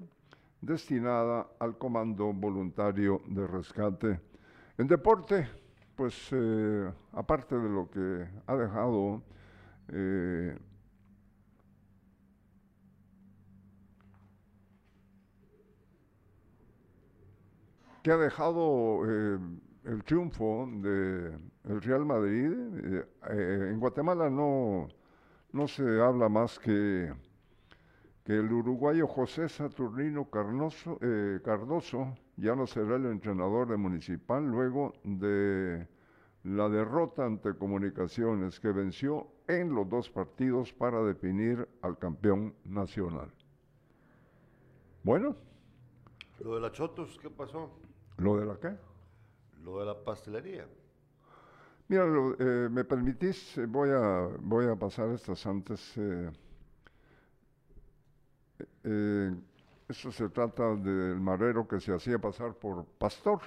[0.61, 4.21] destinada al Comando Voluntario de Rescate.
[4.77, 5.49] En deporte,
[5.97, 9.23] pues eh, aparte de lo que ha dejado
[9.93, 10.57] eh,
[18.03, 19.39] que ha dejado eh,
[19.85, 22.53] el triunfo del el Real Madrid.
[23.31, 24.89] Eh, en Guatemala no,
[25.53, 27.13] no se habla más que,
[28.25, 30.99] que el uruguayo José Saturnino Cardoso
[32.37, 35.87] ya no será el entrenador de Municipal luego de
[36.45, 43.31] la derrota ante Comunicaciones que venció en los dos partidos para definir al campeón nacional.
[45.03, 45.37] Bueno.
[46.41, 47.71] Lo de la Chotos, ¿qué pasó?
[48.17, 48.77] ¿Lo de la qué?
[49.63, 50.67] Lo de la pastelería.
[51.89, 52.05] Mira,
[52.39, 55.95] eh, me permitís, eh, voy, a, voy a pasar estas antes.
[58.85, 59.35] Eh,
[59.89, 63.41] esto se trata del marero que se hacía pasar por pastor.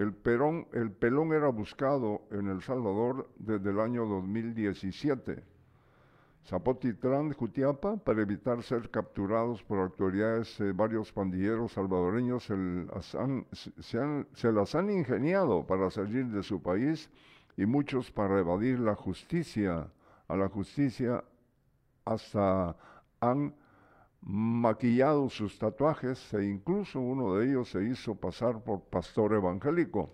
[0.00, 5.44] El, pelón era buscado en El Salvador desde el año 2017
[6.46, 12.56] Zapotitlán, Jutiapa, para evitar ser capturados por autoridades, eh, varios pandilleros salvadoreños se,
[14.52, 17.10] las han ingeniado para salir de su país
[17.58, 19.86] y muchos para evadir la justicia.
[20.28, 21.22] A la justicia
[22.06, 22.74] hasta
[23.20, 23.54] han
[24.22, 30.10] maquillado sus tatuajes e incluso uno de ellos se hizo pasar por pastor evangélico.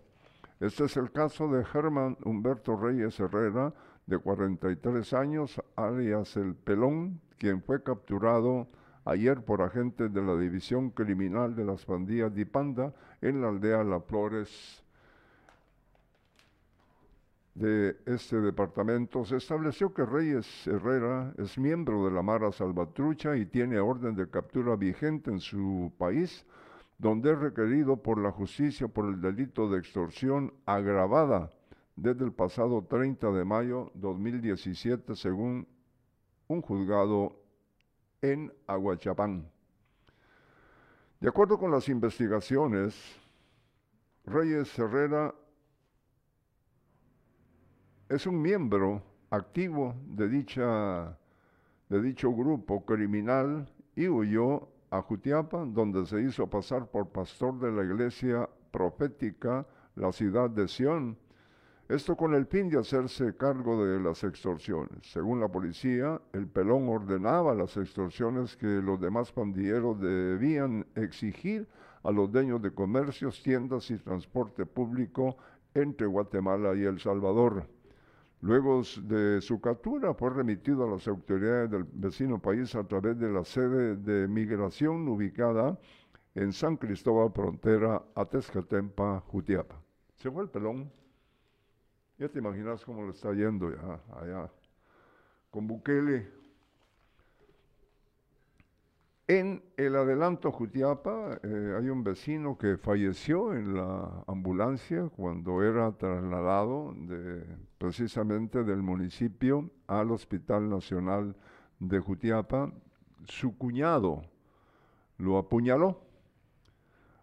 [0.61, 3.75] Este es el caso de Germán Humberto Reyes Herrera,
[4.07, 8.69] de 43 años, alias El Pelón, quien fue capturado
[9.05, 13.85] ayer por agentes de la División Criminal de las Pandillas de Panda en la aldea
[13.85, 14.86] La Flores
[17.57, 19.25] de este departamento.
[19.25, 24.29] Se estableció que Reyes Herrera es miembro de la Mara Salvatrucha y tiene orden de
[24.29, 26.45] captura vigente en su país,
[26.99, 31.51] donde es requerido por la justicia por el delito de extorsión agravada
[31.97, 35.67] desde el pasado 30 de mayo 2017, según
[36.49, 37.41] un juzgado
[38.21, 39.51] en Aguachapán.
[41.21, 42.95] De acuerdo con las investigaciones,
[44.27, 45.35] Reyes Herrera
[48.09, 51.19] es un miembro activo de, dicha,
[51.89, 57.73] de dicho grupo criminal y huyó a Jutiapa, donde se hizo pasar por pastor de
[57.73, 59.67] la iglesia profética,
[59.97, 61.19] la ciudad de Sión.
[61.89, 64.99] Esto con el fin de hacerse cargo de las extorsiones.
[65.03, 71.69] Según la policía, el pelón ordenaba las extorsiones que los demás pandilleros debían exigir
[72.05, 75.37] a los dueños de comercios, tiendas y transporte público
[75.75, 77.67] entre Guatemala y El Salvador.
[78.41, 83.31] Luego de su captura fue remitido a las autoridades del vecino país a través de
[83.31, 85.79] la sede de migración ubicada
[86.35, 89.81] en San Cristóbal, frontera a Tezcatempa, Jutiapa.
[90.17, 90.93] Se fue el pelón.
[92.19, 94.51] Ya te imaginas cómo le está yendo ya allá.
[95.51, 96.36] Con Bukele
[99.29, 105.91] en el adelanto Jutiapa eh, hay un vecino que falleció en la ambulancia cuando era
[105.93, 107.45] trasladado de,
[107.79, 111.35] precisamente del municipio al Hospital Nacional
[111.81, 112.73] de Jutiapa.
[113.27, 114.23] Su cuñado
[115.19, 116.01] lo apuñaló.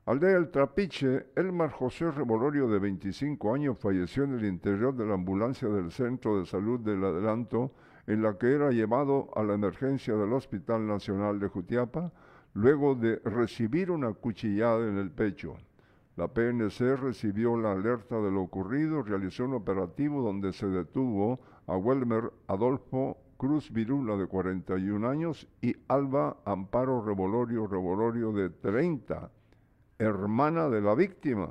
[0.06, 5.14] Aldea El Trapiche, Elmar José Revolorio, de 25 años, falleció en el interior de la
[5.14, 7.72] ambulancia del Centro de Salud del Adelanto
[8.08, 12.12] en la que era llevado a la emergencia del Hospital Nacional de Jutiapa
[12.54, 15.56] luego de recibir una cuchillada en el pecho.
[16.16, 21.76] La PNC recibió la alerta de lo ocurrido, realizó un operativo donde se detuvo a
[21.76, 29.32] Welmer Adolfo Cruz Virula de 41 años y Alba Amparo Revolorio Revolorio de 30,
[29.98, 31.50] hermana de la víctima.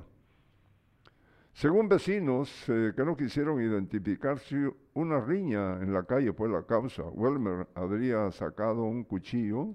[1.54, 4.56] Según vecinos eh, que no quisieron identificar si
[4.94, 9.74] una riña en la calle fue la causa, Welmer habría sacado un cuchillo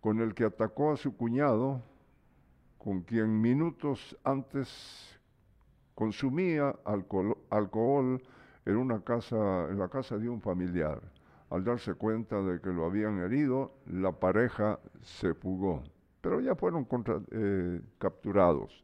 [0.00, 1.80] con el que atacó a su cuñado,
[2.78, 5.18] con quien minutos antes
[5.94, 8.20] consumía alcohol,
[8.66, 11.00] en una casa, en la casa de un familiar.
[11.48, 15.84] Al darse cuenta de que lo habían herido, la pareja se fugó,
[16.20, 16.86] pero ya fueron
[17.30, 18.83] eh, capturados.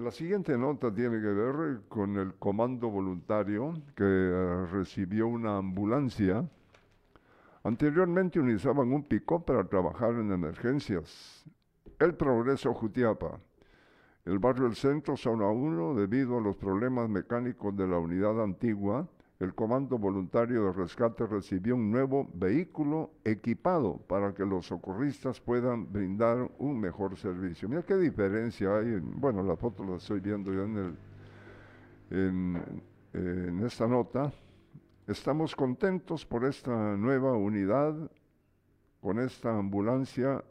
[0.00, 6.48] La siguiente nota tiene que ver con el comando voluntario que eh, recibió una ambulancia.
[7.64, 11.44] Anteriormente utilizaban un pico para trabajar en emergencias.
[11.98, 13.40] El Progreso Jutiapa.
[14.24, 19.06] El barrio El Centro, zona 1, debido a los problemas mecánicos de la unidad antigua,
[19.40, 25.90] el Comando Voluntario de Rescate recibió un nuevo vehículo equipado para que los socorristas puedan
[25.90, 27.66] brindar un mejor servicio.
[27.66, 30.94] Mira qué diferencia hay, bueno, la foto la estoy viendo ya en,
[32.10, 32.62] el,
[33.14, 34.30] en esta nota.
[35.06, 37.94] Estamos contentos por esta nueva unidad,
[39.00, 40.44] con esta ambulancia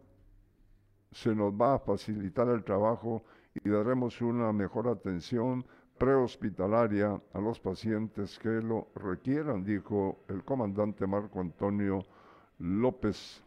[1.12, 3.24] se nos va a facilitar el trabajo
[3.54, 5.66] y daremos una mejor atención
[6.00, 12.06] prehospitalaria a los pacientes que lo requieran, dijo el comandante Marco Antonio
[12.58, 13.44] López.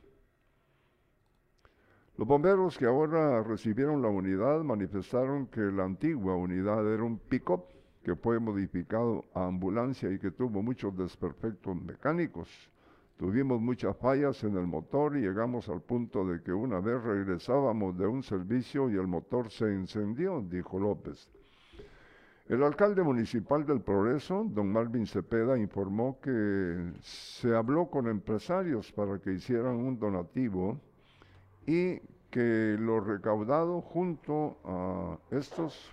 [2.19, 7.65] Los bomberos que ahora recibieron la unidad manifestaron que la antigua unidad era un pick-up
[8.05, 12.49] que fue modificado a ambulancia y que tuvo muchos desperfectos mecánicos.
[13.17, 17.97] Tuvimos muchas fallas en el motor y llegamos al punto de que una vez regresábamos
[17.97, 21.31] de un servicio y el motor se encendió, dijo López.
[22.53, 29.19] El alcalde municipal del Progreso, don Marvin Cepeda, informó que se habló con empresarios para
[29.21, 30.79] que hicieran un donativo
[31.67, 31.99] y
[32.31, 35.91] que lo recaudado junto a estos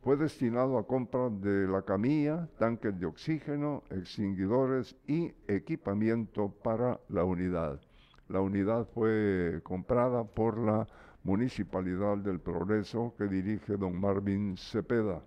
[0.00, 7.22] fue destinado a compra de la camilla, tanques de oxígeno, extinguidores y equipamiento para la
[7.22, 7.80] unidad.
[8.26, 10.88] La unidad fue comprada por la
[11.24, 15.22] Municipalidad del Progreso que dirige don Marvin Cepeda.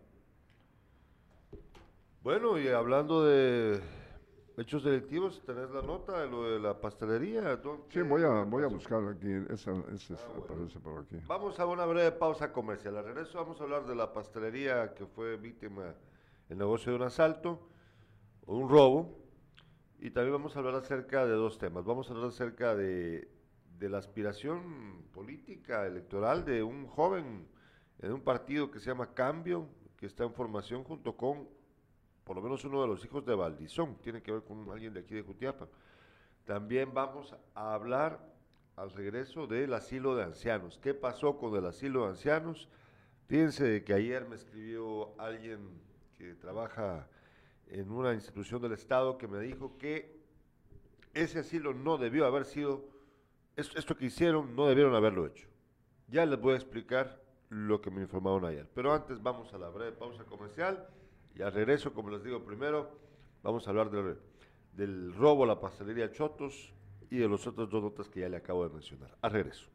[2.21, 3.79] Bueno, y hablando de
[4.57, 7.61] hechos delictivos, ¿tenés la nota de lo de la pastelería?
[7.89, 11.17] Sí, voy a, voy a buscar aquí, esa, esa ah, aparece por aquí.
[11.27, 12.97] Vamos a una breve pausa comercial.
[12.97, 15.93] Al regreso vamos a hablar de la pastelería que fue víctima
[16.49, 17.69] del negocio de un asalto
[18.45, 19.17] o un robo.
[19.99, 21.85] Y también vamos a hablar acerca de dos temas.
[21.85, 23.29] Vamos a hablar acerca de
[23.77, 27.47] de la aspiración política electoral de un joven
[27.99, 31.47] en un partido que se llama Cambio, que está en formación junto con
[32.25, 35.01] por lo menos uno de los hijos de Valdizón, tiene que ver con alguien de
[35.01, 35.67] aquí de Jutiapa.
[36.43, 38.19] También vamos a hablar
[38.75, 40.79] al regreso del asilo de ancianos.
[40.81, 42.67] ¿Qué pasó con el asilo de ancianos?
[43.27, 45.69] Fíjense que ayer me escribió alguien
[46.17, 47.07] que trabaja
[47.67, 50.19] en una institución del Estado que me dijo que
[51.13, 52.94] ese asilo no debió haber sido
[53.55, 55.47] esto, que hicieron no debieron haberlo hecho.
[56.07, 58.69] Ya les voy a explicar lo que me informaron ayer.
[58.73, 60.87] Pero antes vamos a la breve pausa comercial
[61.35, 62.97] Y al regreso, como les digo primero,
[63.43, 66.73] vamos a hablar del robo a la pastelería Chotos
[67.09, 69.15] y de los otros dos notas que ya le acabo de mencionar.
[69.21, 69.74] Al regreso.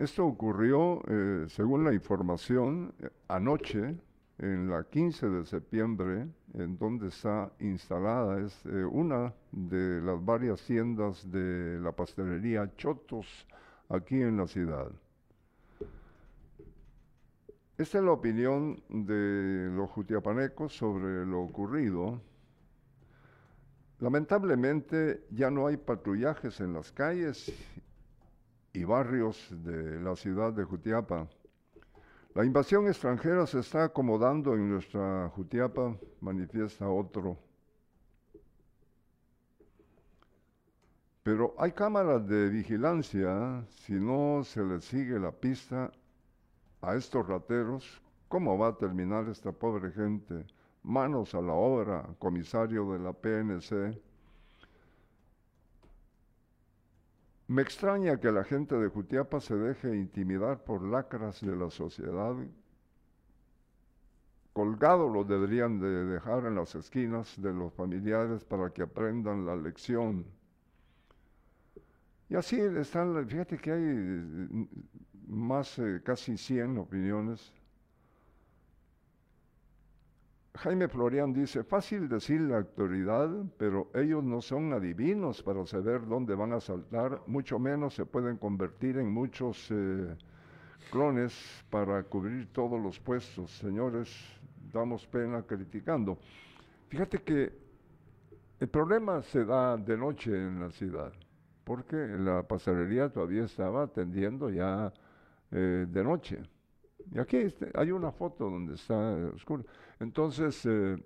[0.00, 3.96] esto ocurrió, eh, según la información, eh, anoche,
[4.38, 11.30] en la 15 de septiembre, en donde está instalada, es una de las varias tiendas
[11.30, 13.46] de la pastelería Chotos
[13.90, 14.90] aquí en la ciudad.
[17.76, 22.22] Esta es la opinión de los jutiapanecos sobre lo ocurrido.
[23.98, 27.52] Lamentablemente ya no hay patrullajes en las calles
[28.72, 31.28] y barrios de la ciudad de Jutiapa.
[32.34, 37.36] La invasión extranjera se está acomodando en nuestra Jutiapa, manifiesta otro.
[41.22, 45.90] Pero hay cámaras de vigilancia, si no se les sigue la pista
[46.80, 50.46] a estos rateros, ¿cómo va a terminar esta pobre gente?
[50.82, 54.00] Manos a la obra, comisario de la PNC.
[57.50, 62.36] Me extraña que la gente de Jutiapa se deje intimidar por lacras de la sociedad.
[64.52, 69.56] Colgado lo deberían de dejar en las esquinas de los familiares para que aprendan la
[69.56, 70.26] lección.
[72.28, 74.68] Y así están, fíjate que hay mm,
[75.26, 77.52] más, eh, casi 100 opiniones
[80.54, 86.34] Jaime Florian dice, fácil decir la autoridad, pero ellos no son adivinos para saber dónde
[86.34, 90.16] van a saltar, mucho menos se pueden convertir en muchos eh,
[90.90, 93.50] clones para cubrir todos los puestos.
[93.52, 94.10] Señores,
[94.72, 96.18] damos pena criticando.
[96.88, 97.52] Fíjate que
[98.58, 101.12] el problema se da de noche en la ciudad,
[101.64, 104.92] porque la pasarería todavía estaba atendiendo ya
[105.52, 106.42] eh, de noche.
[107.12, 109.64] Y aquí este, hay una foto donde está oscuro.
[109.98, 110.96] Entonces, eh,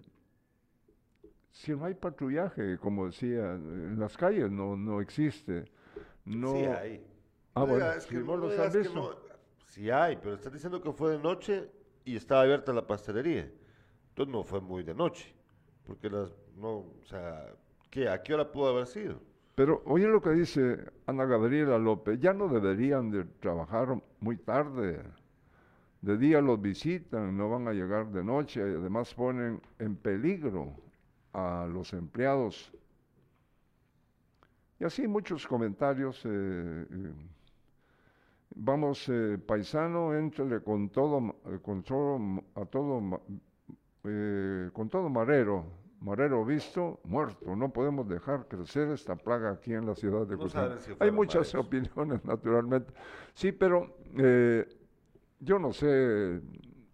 [1.50, 5.64] si no hay patrullaje, como decía, en las calles no, no existe.
[6.24, 7.06] No, sí hay.
[7.54, 9.22] Ah, bueno, es que, no, los has visto.
[9.66, 11.70] sí hay, pero estás diciendo que fue de noche
[12.04, 13.50] y estaba abierta la pastelería.
[14.10, 15.34] Entonces no fue muy de noche.
[15.86, 17.52] Porque las, no, o sea,
[17.90, 18.08] ¿qué?
[18.08, 19.20] ¿A qué hora pudo haber sido?
[19.54, 25.02] Pero oye lo que dice Ana Gabriela López, ya no deberían de trabajar muy tarde.
[26.04, 30.74] De día los visitan, no van a llegar de noche, además ponen en peligro
[31.32, 32.70] a los empleados.
[34.78, 36.20] Y así muchos comentarios.
[36.26, 37.12] Eh, eh,
[38.54, 42.20] vamos, eh, paisano, entrele con todo, con todo,
[42.54, 43.22] a todo,
[44.74, 45.64] con todo marero,
[46.00, 47.56] marero visto, muerto.
[47.56, 50.44] No podemos dejar crecer esta plaga aquí en la ciudad de no
[51.00, 52.92] Hay muchas opiniones, naturalmente.
[53.32, 53.96] Sí, pero
[55.40, 56.40] yo no sé,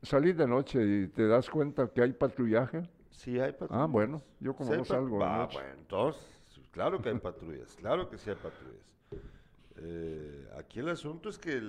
[0.02, 2.82] salir de noche y te das cuenta que hay patrullaje.
[3.10, 3.82] Sí, hay patrullas.
[3.82, 5.22] Ah, bueno, yo como no salgo.
[5.22, 6.22] Ah, bueno, entonces,
[6.70, 8.84] claro que hay patrullas, claro que sí hay patrullas.
[9.76, 11.60] Eh, aquí el asunto es que,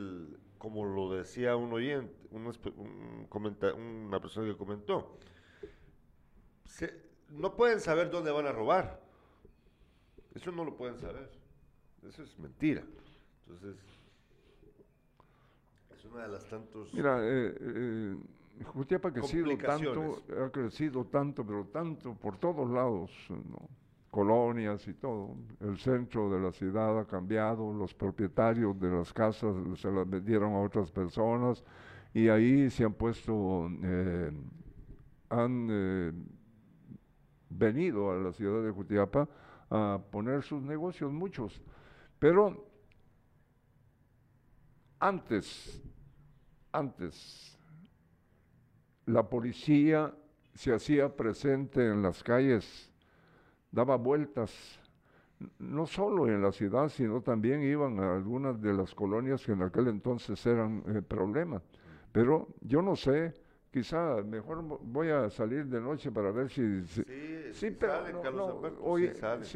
[0.57, 5.17] como lo decía un oyente, un, una persona que comentó,
[7.29, 9.01] no pueden saber dónde van a robar.
[10.33, 11.29] Eso no lo pueden saber.
[12.07, 12.83] Eso es mentira.
[13.45, 13.77] Entonces,
[16.05, 16.93] una de las tantos.
[16.93, 18.15] Mira, eh, eh,
[18.65, 23.69] Jutiapa ha crecido tanto, ha crecido tanto, pero tanto por todos lados, ¿no?
[24.11, 25.35] colonias y todo.
[25.61, 30.53] El centro de la ciudad ha cambiado, los propietarios de las casas se las vendieron
[30.53, 31.63] a otras personas
[32.13, 34.31] y ahí se han puesto, eh,
[35.29, 36.11] han eh,
[37.49, 39.27] venido a la ciudad de Jutiapa
[39.69, 41.61] a poner sus negocios, muchos.
[42.19, 42.67] Pero
[44.99, 45.81] antes,
[46.71, 47.57] antes,
[49.05, 50.13] la policía
[50.53, 52.91] se hacía presente en las calles
[53.71, 54.79] daba vueltas,
[55.57, 59.63] no solo en la ciudad, sino también iban a algunas de las colonias que en
[59.63, 61.63] aquel entonces eran eh, problemas.
[62.11, 63.33] Pero yo no sé,
[63.71, 66.83] quizá mejor voy a salir de noche para ver si...
[66.85, 67.03] sí,
[67.53, 68.03] sí, pero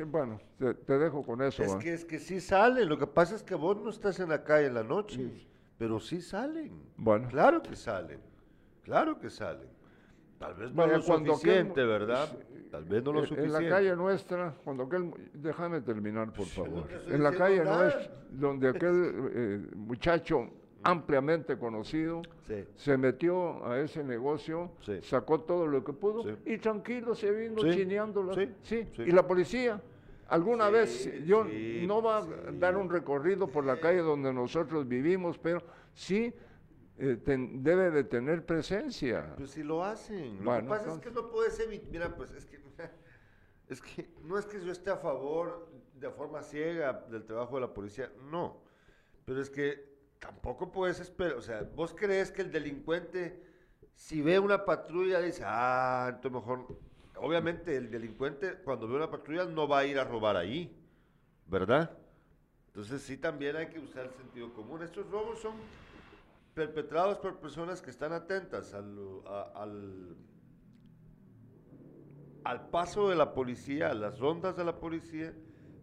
[0.08, 1.62] bueno, te, dejo con eso.
[1.62, 4.30] Es que, es que sí salen, lo que pasa es que vos no estás en
[4.30, 5.30] la calle en la noche,
[5.78, 6.72] pero sí salen.
[6.98, 7.28] Bueno.
[7.30, 8.20] Claro que salen,
[8.84, 9.70] claro que salen.
[10.40, 12.30] Tal vez no lo suficiente, ¿verdad?
[12.70, 13.58] Tal vez no lo suficiente.
[13.58, 16.88] En la calle nuestra, cuando aquel, déjame terminar por favor.
[17.08, 20.50] en la calle nuestra, donde aquel eh, muchacho
[20.84, 22.22] ampliamente conocido,
[22.76, 24.72] se metió a ese negocio,
[25.02, 28.34] sacó todo lo que pudo y tranquilo se vino chineándola.
[28.62, 28.88] Sí.
[29.00, 29.82] Y la policía,
[30.28, 35.38] alguna vez, yo no va a dar un recorrido por la calle donde nosotros vivimos,
[35.38, 35.62] pero
[35.94, 36.34] sí
[36.98, 39.34] eh, debe de tener presencia.
[39.36, 40.44] Pues si lo hacen.
[40.44, 41.92] Lo que pasa es que no puedes evitar.
[41.92, 42.60] Mira, pues es que,
[43.70, 47.62] es que no es que yo esté a favor de forma ciega del trabajo de
[47.62, 48.62] la policía, no.
[49.26, 51.34] Pero es que tampoco puedes esperar.
[51.34, 53.44] O sea, vos crees que el delincuente,
[53.94, 56.80] si ve una patrulla, dice, ah, entonces mejor.
[57.18, 60.76] Obviamente, el delincuente, cuando ve una patrulla, no va a ir a robar ahí,
[61.48, 61.98] ¿verdad?
[62.68, 64.84] Entonces, sí, también hay que usar el sentido común.
[64.84, 65.54] Estos robos son
[66.54, 69.22] perpetrados por personas que están atentas al,
[72.44, 75.34] al, paso de la policía, a las rondas de la policía,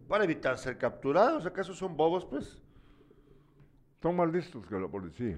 [0.07, 1.45] para evitar ser capturados.
[1.45, 2.61] ¿Acaso son bobos, pues?
[4.01, 5.37] Son más listos que la policía.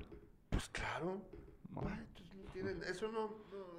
[0.50, 1.22] Pues claro.
[2.90, 3.75] eso no, no,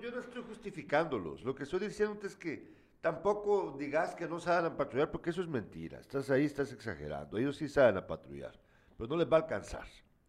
[0.00, 1.42] Yo no estoy justificándolos.
[1.44, 5.42] Lo que estoy diciendo es que tampoco digas que no saben a patrullar, porque eso
[5.42, 6.00] es mentira.
[6.00, 7.38] Estás ahí, estás exagerando.
[7.38, 8.58] Ellos sí saben a patrullar
[8.96, 9.86] pero no les va a alcanzar.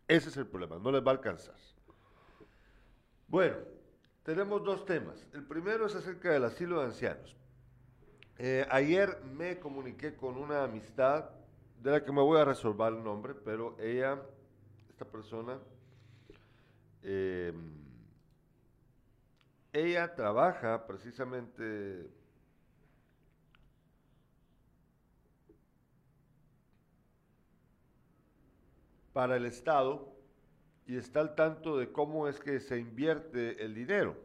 [0.07, 1.55] Ese es el problema, no les va a alcanzar.
[3.27, 3.57] Bueno,
[4.23, 5.27] tenemos dos temas.
[5.33, 7.35] El primero es acerca del asilo de ancianos.
[8.37, 11.29] Eh, ayer me comuniqué con una amistad
[11.81, 14.21] de la que me voy a resolver el nombre, pero ella,
[14.89, 15.59] esta persona,
[17.01, 17.53] eh,
[19.75, 22.09] ella trabaja precisamente
[29.11, 30.15] para el Estado
[30.87, 34.15] y está al tanto de cómo es que se invierte el dinero.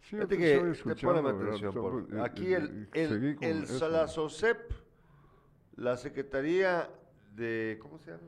[0.00, 4.72] Fíjate que atención, Aquí el, el, el la SOCEP,
[5.76, 6.90] la Secretaría
[7.32, 8.22] de, ¿cómo se llama?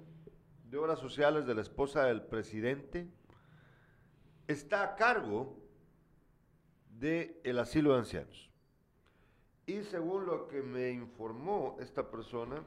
[0.71, 3.09] De Obras Sociales de la esposa del presidente,
[4.47, 5.57] está a cargo
[6.91, 8.51] del el asilo de ancianos.
[9.67, 12.63] Y según lo que me informó esta persona,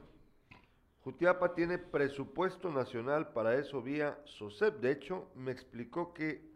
[1.02, 4.80] Jutiapa tiene presupuesto nacional para eso vía SOSEP.
[4.80, 6.50] De hecho, me explicó que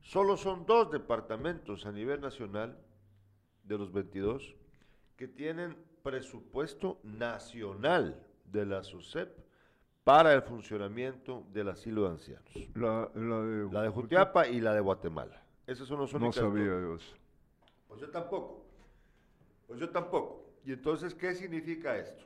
[0.00, 2.78] solo son dos departamentos a nivel nacional
[3.64, 4.56] de los 22
[5.16, 9.45] que tienen presupuesto nacional de la SOSEP
[10.06, 12.54] para el funcionamiento del asilo de ancianos.
[12.74, 15.42] La, de, Jutiapa y la de Guatemala.
[15.66, 16.36] Esos son los únicos.
[16.36, 17.16] No sabía eso.
[17.88, 18.64] Pues yo tampoco.
[19.66, 20.44] Pues yo tampoco.
[20.64, 22.24] Y entonces, ¿qué significa esto?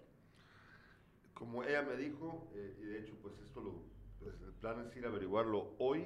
[1.41, 3.83] como ella me dijo, eh, y de hecho pues esto lo,
[4.19, 6.05] pues, el plan es ir a averiguarlo hoy,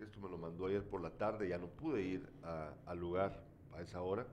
[0.00, 3.40] esto me lo mandó ayer por la tarde, ya no pude ir al lugar
[3.72, 4.26] a esa hora.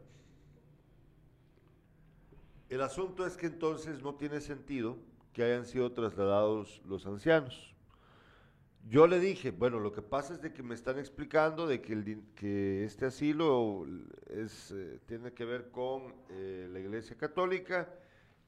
[2.69, 4.97] El asunto es que entonces no tiene sentido
[5.33, 7.71] que hayan sido trasladados los ancianos.
[8.89, 12.83] Yo le dije, bueno, lo que pasa es de que me están explicando de que,
[12.83, 13.85] este asilo
[14.27, 17.89] es, eh, tiene que ver con eh, la Iglesia Católica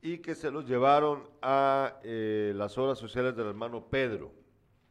[0.01, 4.31] y que se los llevaron a eh, las obras sociales del hermano Pedro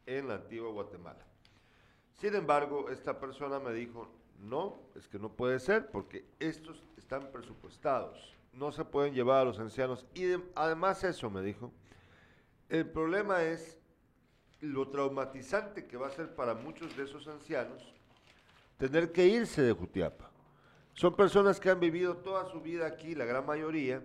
[0.05, 1.25] en la antigua Guatemala.
[2.13, 7.31] Sin embargo, esta persona me dijo, no, es que no puede ser porque estos están
[7.31, 10.05] presupuestados, no se pueden llevar a los ancianos.
[10.15, 10.23] Y
[10.55, 11.71] además eso me dijo,
[12.73, 13.77] el problema es
[14.59, 17.93] lo traumatizante que va a ser para muchos de esos ancianos
[18.79, 20.31] tener que irse de Jutiapa.
[20.93, 24.03] Son personas que han vivido toda su vida aquí, la gran mayoría,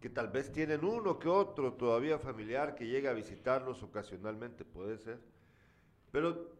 [0.00, 4.96] que tal vez tienen uno que otro todavía familiar que llega a visitarlos ocasionalmente, puede
[4.96, 5.20] ser,
[6.10, 6.52] pero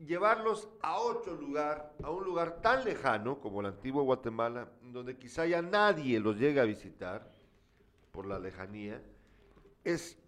[0.00, 5.46] llevarlos a otro lugar, a un lugar tan lejano como el antiguo Guatemala, donde quizá
[5.46, 7.30] ya nadie los llegue a visitar
[8.10, 9.00] por la lejanía,
[9.84, 10.18] es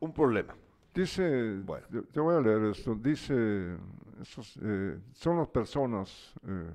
[0.00, 0.54] un problema.
[0.94, 1.86] Dice, bueno.
[2.12, 3.76] te voy a leer esto, dice,
[4.20, 6.70] esos, eh, son las personas eh,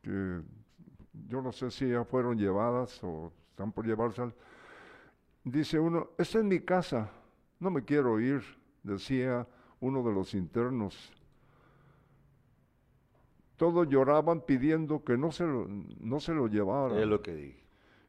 [0.00, 0.40] que
[1.26, 4.34] yo no sé si ya fueron llevadas o están por llevarse al...
[5.44, 7.10] Dice uno, esta es mi casa,
[7.58, 8.42] no me quiero ir,
[8.82, 9.46] decía
[9.80, 11.12] uno de los internos.
[13.56, 16.98] Todos lloraban pidiendo que no se lo, no se lo llevaran.
[16.98, 17.67] Es lo que dije.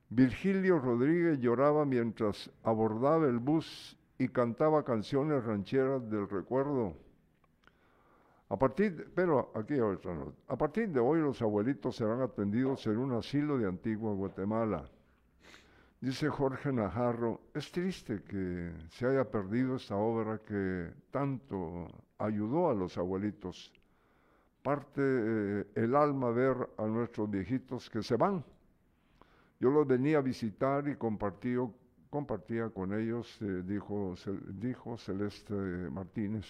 [0.09, 6.95] Virgilio Rodríguez lloraba mientras abordaba el bus y cantaba canciones rancheras del recuerdo.
[8.49, 9.75] A partir, pero aquí
[10.47, 14.89] A partir de hoy los abuelitos serán atendidos en un asilo de Antigua Guatemala.
[16.01, 21.87] Dice Jorge Najarro, es triste que se haya perdido esta obra que tanto
[22.17, 23.71] ayudó a los abuelitos.
[24.63, 28.43] Parte eh, el alma ver a nuestros viejitos que se van.
[29.59, 34.15] Yo los venía a visitar y compartía con ellos, eh, dijo,
[34.53, 36.45] dijo Celeste Martínez.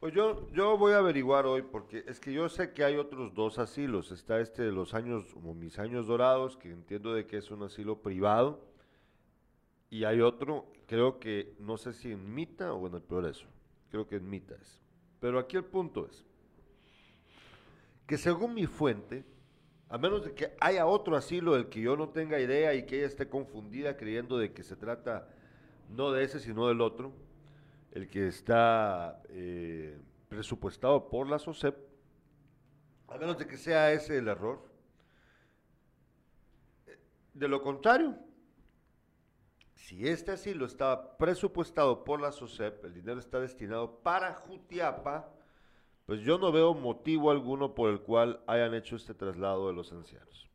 [0.00, 3.32] Pues yo, yo voy a averiguar hoy, porque es que yo sé que hay otros
[3.32, 4.12] dos asilos.
[4.12, 7.62] Está este de los años, como mis años dorados, que entiendo de que es un
[7.62, 8.60] asilo privado.
[9.88, 13.46] Y hay otro, creo que, no sé si en Mita o en el Progreso.
[13.90, 14.82] Creo que en Mita es.
[15.20, 16.24] Pero aquí el punto es
[18.06, 19.24] que según mi fuente,
[19.88, 22.98] a menos de que haya otro asilo del que yo no tenga idea y que
[22.98, 25.28] ella esté confundida creyendo de que se trata
[25.88, 27.12] no de ese sino del otro,
[27.92, 31.76] el que está eh, presupuestado por la SOCEP,
[33.08, 34.60] a menos de que sea ese el error.
[37.32, 38.18] De lo contrario,
[39.74, 45.30] si este asilo está presupuestado por la SOCEP, el dinero está destinado para Jutiapa,
[46.06, 49.92] pues yo no veo motivo alguno por el cual hayan hecho este traslado de los
[49.92, 50.48] ancianos.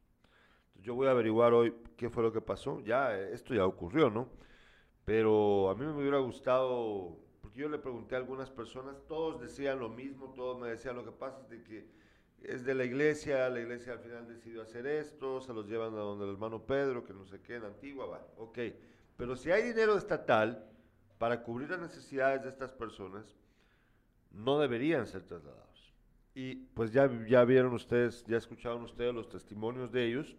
[0.75, 2.79] yo voy a averiguar hoy qué fue lo que pasó.
[2.81, 4.29] Ya, esto ya ocurrió, ¿no?
[5.05, 9.79] Pero a mí me hubiera gustado, porque yo le pregunté a algunas personas, todos decían
[9.79, 11.87] lo mismo, todos me decían lo que pasa es de que
[12.43, 15.97] es de la iglesia, la iglesia al final decidió hacer esto, se los llevan a
[15.97, 18.57] donde el hermano Pedro, que no sé qué, en Antigua, va, ok.
[19.17, 20.65] Pero si hay dinero estatal
[21.19, 23.35] para cubrir las necesidades de estas personas,
[24.33, 25.93] no deberían ser trasladados.
[26.33, 30.35] Y pues ya, ya vieron ustedes, ya escucharon ustedes los testimonios de ellos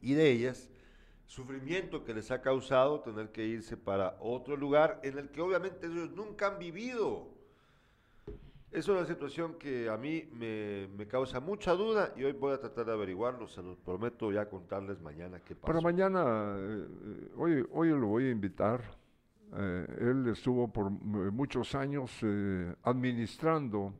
[0.00, 0.70] y de ellas,
[1.26, 5.86] sufrimiento que les ha causado tener que irse para otro lugar en el que obviamente
[5.86, 7.28] ellos nunca han vivido.
[8.72, 12.86] Es una situación que a mí me, causa mucha duda y hoy voy a tratar
[12.86, 15.66] de averiguarlo, se los prometo ya contarles mañana qué pasa.
[15.66, 18.99] Para mañana, eh, eh, hoy, hoy lo voy a invitar
[19.52, 23.92] eh, él estuvo por muchos años eh, administrando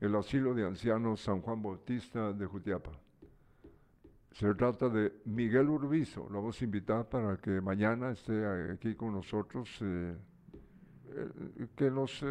[0.00, 2.90] el asilo de ancianos San Juan Bautista de Jutiapa.
[4.32, 9.12] Se trata de Miguel Urbizo, lo vamos a invitar para que mañana esté aquí con
[9.12, 10.16] nosotros, eh,
[11.76, 12.24] que nos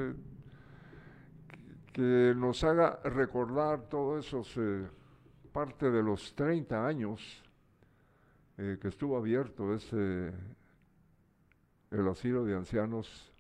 [1.94, 4.42] que nos haga recordar todo eso,
[5.52, 7.44] parte de los 30 años
[8.56, 10.32] que estuvo abierto ese
[11.92, 13.34] el asilo de ancianos.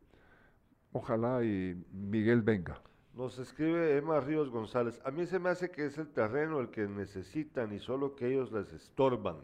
[0.91, 2.81] Ojalá y Miguel venga.
[3.13, 5.01] Nos escribe Emma Ríos González.
[5.03, 8.27] A mí se me hace que es el terreno el que necesitan y solo que
[8.27, 9.37] ellos les estorban.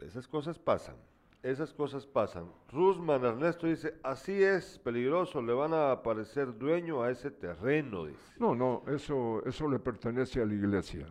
[0.00, 0.96] Esas cosas pasan.
[1.42, 2.50] Esas cosas pasan.
[2.72, 8.32] Rusman Ernesto dice, así es, peligroso, le van a aparecer dueño a ese terreno, dice.
[8.38, 11.06] No, no, eso, eso le pertenece a la iglesia.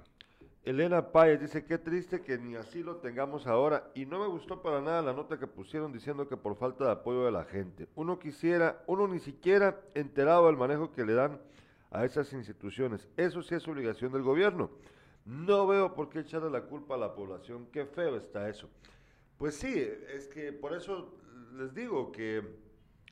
[0.65, 3.91] Elena Páez dice, qué triste que ni así lo tengamos ahora.
[3.95, 6.91] Y no me gustó para nada la nota que pusieron diciendo que por falta de
[6.91, 7.89] apoyo de la gente.
[7.95, 11.41] Uno quisiera, uno ni siquiera enterado del manejo que le dan
[11.91, 13.09] a esas instituciones.
[13.17, 14.71] Eso sí es obligación del gobierno.
[15.25, 17.67] No veo por qué echarle la culpa a la población.
[17.69, 18.69] Qué feo está eso.
[19.37, 19.73] Pues sí,
[20.13, 21.13] es que por eso
[21.57, 22.41] les digo que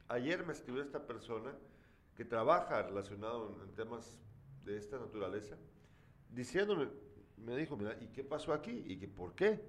[0.07, 1.51] ayer me escribió esta persona
[2.15, 4.17] que trabaja relacionado en temas
[4.63, 5.57] de esta naturaleza,
[6.29, 6.87] diciéndome,
[7.41, 8.83] me dijo, mira, ¿y qué pasó aquí?
[8.85, 9.59] ¿Y qué, por qué?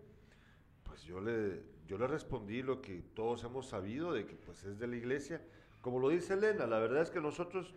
[0.85, 4.79] Pues yo le, yo le respondí lo que todos hemos sabido, de que pues es
[4.79, 5.43] de la iglesia.
[5.81, 7.75] Como lo dice Elena, la verdad es que nosotros,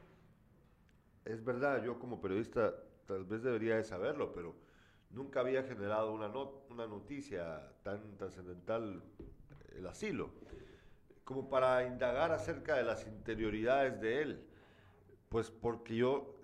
[1.23, 2.75] es verdad, yo como periodista
[3.05, 4.55] tal vez debería de saberlo, pero
[5.11, 6.27] nunca había generado una,
[6.69, 9.01] una noticia tan trascendental
[9.77, 10.29] el asilo,
[11.23, 14.45] como para indagar acerca de las interioridades de él.
[15.29, 16.35] Pues porque yo,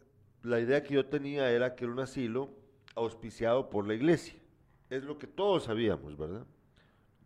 [0.42, 2.61] la idea que yo tenía era que era un asilo
[2.96, 4.40] auspiciado por la iglesia.
[4.90, 6.46] Es lo que todos sabíamos, ¿verdad?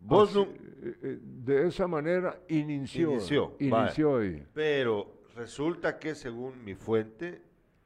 [0.00, 3.12] Vos eh, eh, de esa manera inició.
[3.12, 3.56] Inició.
[3.58, 4.20] inició
[4.52, 7.42] Pero resulta que según mi fuente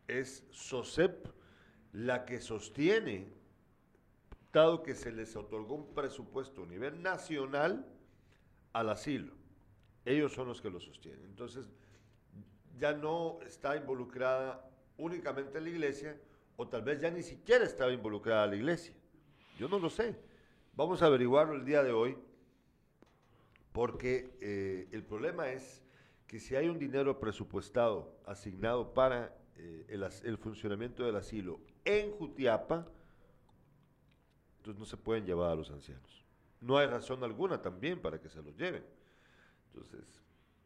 [0.07, 1.27] es SOSEP
[1.93, 3.33] la que sostiene,
[4.53, 7.87] dado que se les otorgó un presupuesto a nivel nacional
[8.73, 9.33] al asilo.
[10.05, 11.25] Ellos son los que lo sostienen.
[11.25, 11.71] Entonces,
[12.79, 16.19] ya no está involucrada únicamente la iglesia,
[16.61, 18.95] o tal vez ya ni siquiera estaba involucrada la iglesia.
[19.59, 20.15] Yo no lo sé.
[20.75, 22.19] Vamos a averiguarlo el día de hoy,
[23.73, 25.83] porque eh, el problema es
[26.27, 32.87] que si hay un dinero presupuestado asignado para eh, el, funcionamiento del asilo en Jutiapa,
[34.59, 36.27] entonces no se pueden llevar a los ancianos.
[36.61, 38.85] No hay razón alguna también para que se los lleven.
[39.69, 40.05] Entonces,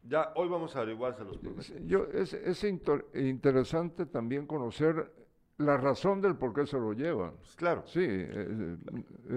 [0.03, 1.39] ya hoy vamos a averiguarse los
[1.87, 5.24] Yo, es, es interesante también conocer
[5.59, 7.37] la razón del por qué se lo llevan.
[7.37, 7.85] Pues claro.
[7.87, 8.05] Sí.
[8.05, 8.77] Eh,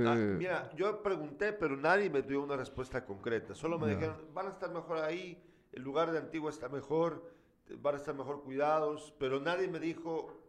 [0.05, 3.53] ah, mira, yo pregunté, pero nadie me dio una respuesta concreta.
[3.53, 7.31] Solo me dijeron, van a estar mejor ahí, el lugar de Antigua está mejor,
[7.79, 10.41] van a estar mejor cuidados, pero nadie me dijo,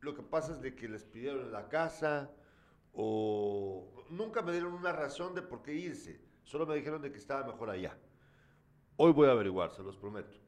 [0.00, 2.30] lo que pasa es de que les pidieron la casa
[2.92, 7.18] o nunca me dieron una razón de por qué irse, solo me dijeron de que
[7.18, 7.98] estaba mejor allá.
[8.96, 10.41] Hoy voy a averiguar, se los prometo.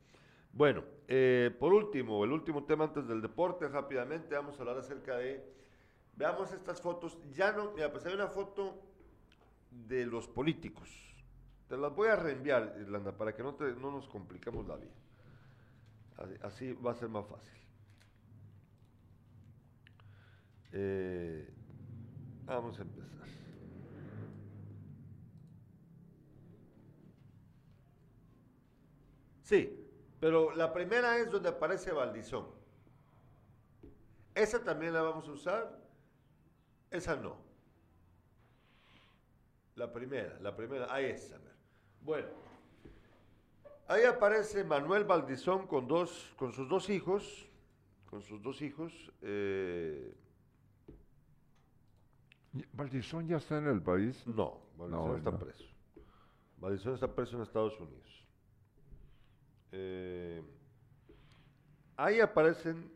[0.55, 5.17] Bueno, eh, por último, el último tema antes del deporte, rápidamente vamos a hablar acerca
[5.17, 5.45] de,
[6.15, 8.81] veamos estas fotos, ya no, mira, pues hay una foto
[9.73, 10.89] de los políticos,
[11.69, 14.93] te las voy a reenviar, Irlanda, para que no, te, no nos compliquemos la vida.
[16.43, 17.59] Así, va a ser más fácil.
[20.71, 21.53] Eh,
[22.47, 23.27] vamos a empezar.
[29.43, 29.84] Sí,
[30.25, 32.47] pero la primera es donde aparece Valdizón.
[34.35, 35.79] Esa también la vamos a usar.
[36.91, 37.37] Esa no.
[39.75, 41.39] La primera, la primera, ahí está.
[42.01, 42.29] Bueno,
[43.87, 47.47] ahí aparece Manuel Valdizón con, dos, con sus dos hijos,
[48.09, 49.13] con sus dos hijos.
[49.21, 50.11] Eh,
[52.73, 54.27] ¿Valdizón ya está en el país?
[54.27, 55.65] No, Valdizón está preso.
[56.57, 58.24] Valdizón está preso en Estados Unidos.
[59.77, 60.41] Eh,
[61.97, 62.93] ahí aparecen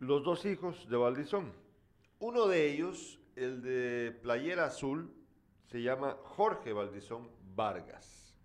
[0.00, 1.52] los dos hijos de Valdizón.
[2.18, 5.14] Uno de ellos, el de Playera Azul,
[5.66, 8.36] se llama Jorge Valdizón Vargas.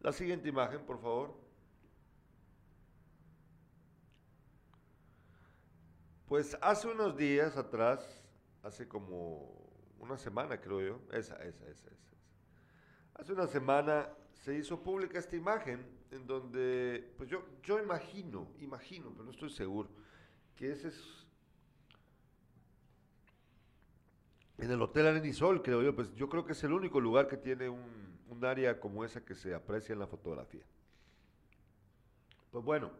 [0.00, 1.36] La siguiente imagen, por favor.
[6.26, 8.24] Pues hace unos días atrás,
[8.64, 9.54] hace como
[10.00, 12.16] una semana creo yo, esa, esa, esa, esa.
[13.14, 14.08] Hace una semana
[14.40, 19.50] se hizo pública esta imagen en donde, pues yo, yo imagino, imagino, pero no estoy
[19.50, 19.88] seguro,
[20.56, 21.20] que ese es
[24.60, 27.38] En el Hotel Arenisol, creo yo, pues yo creo que es el único lugar que
[27.38, 28.10] tiene un,
[28.42, 30.62] área como esa que se aprecia en la fotografía.
[32.50, 32.90] Pues bueno,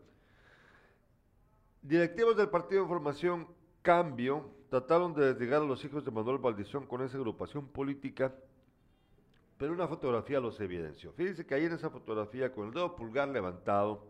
[1.80, 3.48] directivos del Partido de Información
[3.80, 8.34] Cambio trataron de desligar a los hijos de Manuel Valdizón con esa agrupación política,
[9.60, 11.12] pero una fotografía los evidenció.
[11.12, 14.06] Fíjense que ahí en esa fotografía, con el dedo pulgar levantado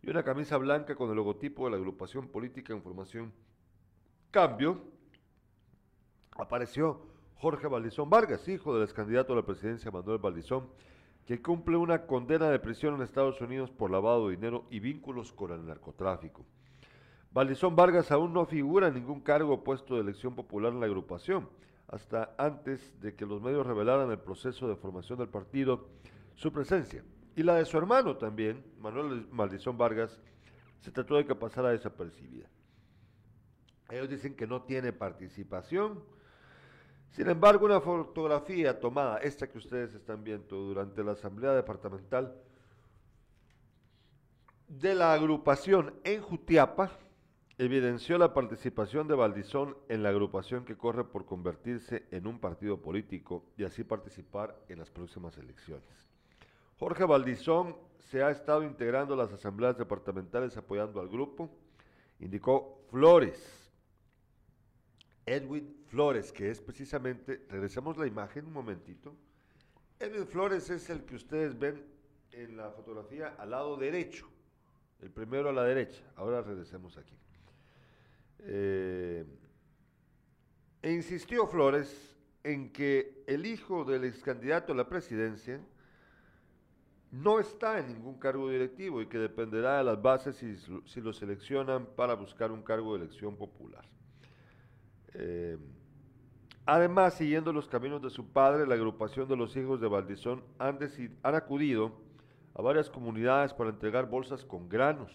[0.00, 3.32] y una camisa blanca con el logotipo de la agrupación política Información
[4.30, 4.84] Cambio,
[6.36, 10.68] apareció Jorge Valdizón Vargas, hijo del ex candidato a la presidencia Manuel Valdizón,
[11.26, 15.32] que cumple una condena de prisión en Estados Unidos por lavado de dinero y vínculos
[15.32, 16.46] con el narcotráfico.
[17.32, 21.48] Valdizón Vargas aún no figura en ningún cargo puesto de elección popular en la agrupación,
[21.88, 25.88] hasta antes de que los medios revelaran el proceso de formación del partido,
[26.34, 27.04] su presencia.
[27.36, 30.20] Y la de su hermano también, Manuel Valdizón Vargas,
[30.80, 32.48] se trató de que pasara desapercibida.
[33.90, 36.02] Ellos dicen que no tiene participación,
[37.14, 42.34] sin embargo, una fotografía tomada, esta que ustedes están viendo durante la Asamblea Departamental
[44.66, 46.90] de la agrupación en Jutiapa,
[47.56, 52.80] evidenció la participación de Valdizón en la agrupación que corre por convertirse en un partido
[52.80, 55.88] político y así participar en las próximas elecciones.
[56.78, 61.48] Jorge Valdizón se ha estado integrando a las asambleas departamentales apoyando al grupo,
[62.18, 63.70] indicó Flores,
[65.24, 69.14] Edwin Flores, que es precisamente, regresamos la imagen un momentito.
[70.00, 71.82] Edwin Flores es el que ustedes ven
[72.32, 74.28] en la fotografía al lado derecho,
[75.00, 76.02] el primero a la derecha.
[76.16, 77.14] Ahora regresemos aquí.
[78.46, 79.24] Eh,
[80.82, 85.60] e insistió Flores en que el hijo del ex candidato a la presidencia
[87.10, 91.86] no está en ningún cargo directivo y que dependerá de las bases si, lo seleccionan
[91.96, 93.84] para buscar un cargo de elección popular.
[95.14, 95.56] Eh,
[96.66, 100.78] además, siguiendo los caminos de su padre, la agrupación de los hijos de Valdizón han
[101.22, 101.92] acudido
[102.54, 105.12] a varias comunidades para entregar bolsas con granos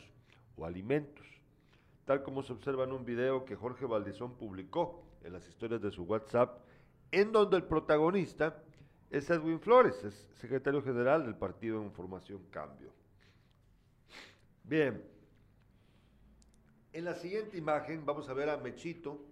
[0.55, 1.27] o alimentos,
[2.09, 5.91] tal como se observa en un video que Jorge Valdizón publicó en las historias de
[5.91, 6.59] su WhatsApp,
[7.11, 8.63] en donde el protagonista
[9.11, 12.91] es Edwin Flores, es secretario general del partido en Formación Cambio.
[14.63, 15.07] Bien,
[16.93, 19.23] en la siguiente imagen vamos a ver a Mechito,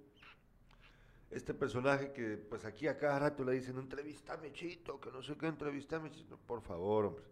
[1.31, 5.23] este personaje que pues aquí a cada rato le dicen, entrevista a Mechito, que no
[5.23, 6.37] sé qué, entrevista a Mechito.
[6.37, 7.25] por favor, hombre.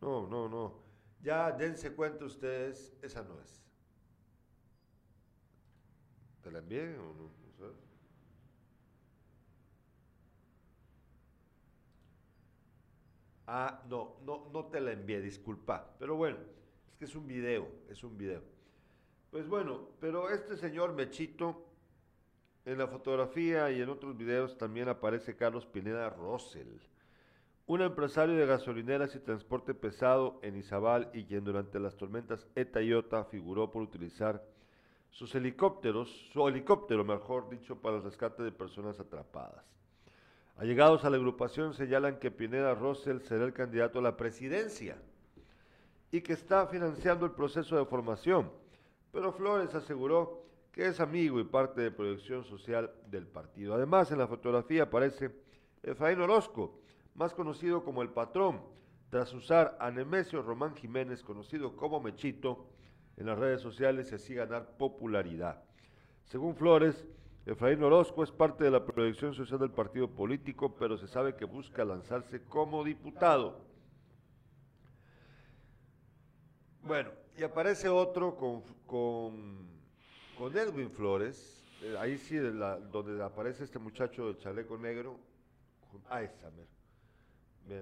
[0.00, 0.82] No, no, no.
[1.22, 3.63] Ya dense cuenta ustedes, esa no es.
[6.44, 7.44] ¿Te la envié o no?
[13.46, 15.96] Ah, no, no, no te la envié, disculpa.
[15.98, 16.36] Pero bueno,
[16.86, 18.42] es que es un video, es un video.
[19.30, 21.66] Pues bueno, pero este señor Mechito,
[22.66, 26.78] en la fotografía y en otros videos también aparece Carlos Pineda Rosell,
[27.66, 32.82] un empresario de gasolineras y transporte pesado en Izabal y quien durante las tormentas Eta
[32.82, 34.53] y Ota figuró por utilizar
[35.14, 39.64] sus helicópteros, su helicóptero mejor dicho, para el rescate de personas atrapadas.
[40.56, 45.00] Allegados a la agrupación señalan que Pineda Rosell será el candidato a la presidencia
[46.10, 48.50] y que está financiando el proceso de formación,
[49.12, 50.42] pero Flores aseguró
[50.72, 53.74] que es amigo y parte de proyección social del partido.
[53.74, 55.30] Además, en la fotografía aparece
[55.84, 56.80] Efraín Orozco,
[57.14, 58.60] más conocido como el patrón,
[59.10, 62.66] tras usar a Nemesio Román Jiménez, conocido como Mechito,
[63.16, 65.62] en las redes sociales y así ganar popularidad.
[66.24, 67.06] Según Flores,
[67.46, 71.44] Efraín Orozco es parte de la proyección social del partido político, pero se sabe que
[71.44, 73.60] busca lanzarse como diputado.
[76.82, 84.26] Bueno, y aparece otro con, con, Edwin Flores, eh, ahí sí, donde aparece este muchacho
[84.26, 85.18] del chaleco negro,
[86.08, 86.50] ah, esa,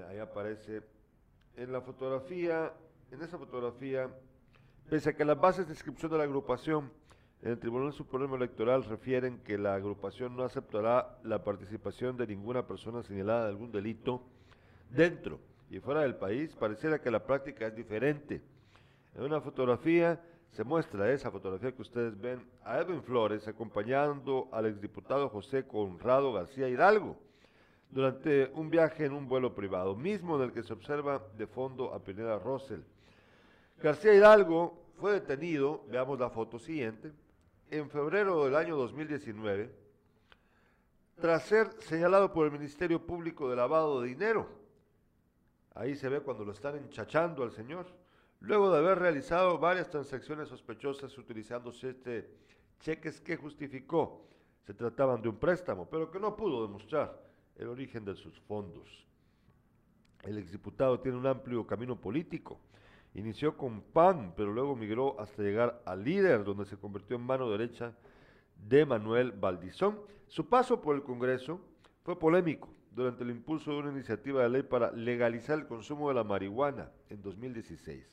[0.09, 0.83] ahí aparece
[1.57, 2.73] en la fotografía,
[3.11, 4.09] en esa fotografía,
[4.89, 6.91] pese a que las bases de inscripción de la agrupación
[7.43, 12.67] en el Tribunal Supremo Electoral refieren que la agrupación no aceptará la participación de ninguna
[12.67, 14.23] persona señalada de algún delito
[14.91, 16.55] dentro y fuera del país.
[16.55, 18.41] Pareciera que la práctica es diferente.
[19.15, 20.21] En una fotografía
[20.53, 26.33] se muestra esa fotografía que ustedes ven a Edwin Flores acompañando al exdiputado José Conrado
[26.33, 27.17] García Hidalgo
[27.91, 31.93] durante un viaje en un vuelo privado, mismo en el que se observa de fondo
[31.93, 32.85] a Pineda Rosell.
[33.83, 37.11] García Hidalgo fue detenido, veamos la foto siguiente,
[37.69, 39.83] en febrero del año 2019
[41.21, 44.49] tras ser señalado por el Ministerio Público de lavado de dinero.
[45.75, 47.87] Ahí se ve cuando lo están enchachando al señor.
[48.39, 52.31] Luego de haber realizado varias transacciones sospechosas utilizando este
[52.79, 54.29] cheques que justificó
[54.65, 57.21] se trataban de un préstamo, pero que no pudo demostrar
[57.57, 59.07] el origen de sus fondos.
[60.23, 62.61] El exdiputado tiene un amplio camino político
[63.15, 67.51] Inició con PAN, pero luego migró hasta llegar al líder, donde se convirtió en mano
[67.51, 67.93] derecha
[68.57, 70.01] de Manuel Valdizón.
[70.29, 71.61] Su paso por el Congreso
[72.05, 76.15] fue polémico durante el impulso de una iniciativa de ley para legalizar el consumo de
[76.15, 78.11] la marihuana en 2016.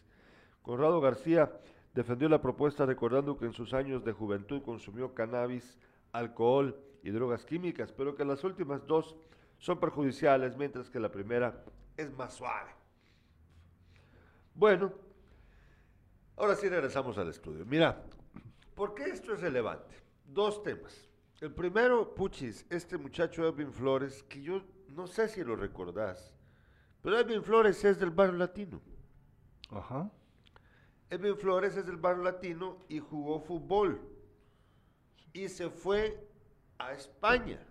[0.62, 1.52] Conrado García
[1.94, 5.78] defendió la propuesta recordando que en sus años de juventud consumió cannabis,
[6.12, 9.16] alcohol y drogas químicas, pero que las últimas dos
[9.58, 11.64] son perjudiciales, mientras que la primera
[11.98, 12.79] es más suave.
[14.60, 14.92] Bueno,
[16.36, 17.66] ahora sí regresamos al estudio.
[17.66, 18.04] Mira,
[18.76, 19.96] ¿por qué esto es relevante?
[20.26, 21.08] Dos temas.
[21.40, 26.34] El primero, Puchis, este muchacho Edwin Flores, que yo no sé si lo recordás,
[27.02, 28.82] pero Edwin Flores es del barrio latino.
[29.70, 30.12] Ajá.
[31.10, 34.02] Edwin Flores es del barrio latino y jugó fútbol.
[35.32, 36.28] Y se fue
[36.80, 37.66] a España.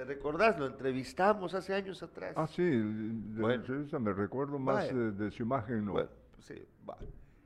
[0.00, 0.58] ¿Te recordás?
[0.58, 2.32] Lo entrevistamos hace años atrás.
[2.34, 5.84] Ah, sí, de me recuerdo más de, su imagen.
[5.84, 5.92] ¿no?
[5.92, 6.54] Bueno, sí,
[6.88, 6.96] va.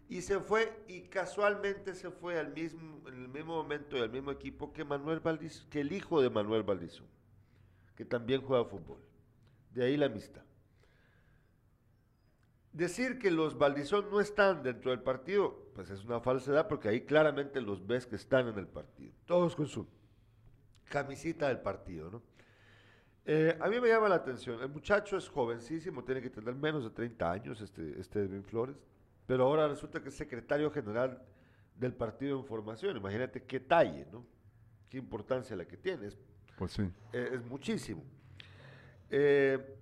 [0.09, 4.11] Y se fue, y casualmente se fue al mismo, en el mismo momento y al
[4.11, 7.09] mismo equipo que Manuel Valdizón, que el hijo de Manuel Valdizón,
[7.97, 9.01] que también juega fútbol.
[9.73, 10.45] De ahí la amistad.
[12.73, 17.01] Decir que los Valdizón no están dentro del partido, pues es una falsedad, porque ahí
[17.01, 19.13] claramente los ves que están en el partido.
[19.27, 19.89] Todos con su
[20.85, 22.34] camisita del partido, ¿no?
[23.27, 26.85] Eh, a mí me llama la atención, el muchacho es jovencísimo, tiene que tener menos
[26.85, 28.77] de 30 años, este, este Edwin Flores,
[29.27, 31.23] pero ahora resulta que es secretario general
[31.75, 32.97] del partido en formación.
[32.99, 34.27] Imagínate qué talle, ¿no?
[34.91, 36.09] Qué importancia la que tiene.
[36.09, 36.19] Es,
[36.59, 36.83] pues sí.
[37.15, 38.03] Eh, es muchísimo.
[39.09, 39.75] Eh,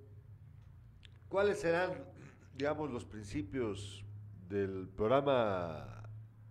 [1.28, 1.93] ¿Cuáles serán,
[2.55, 4.05] digamos, los principios
[4.49, 6.05] del programa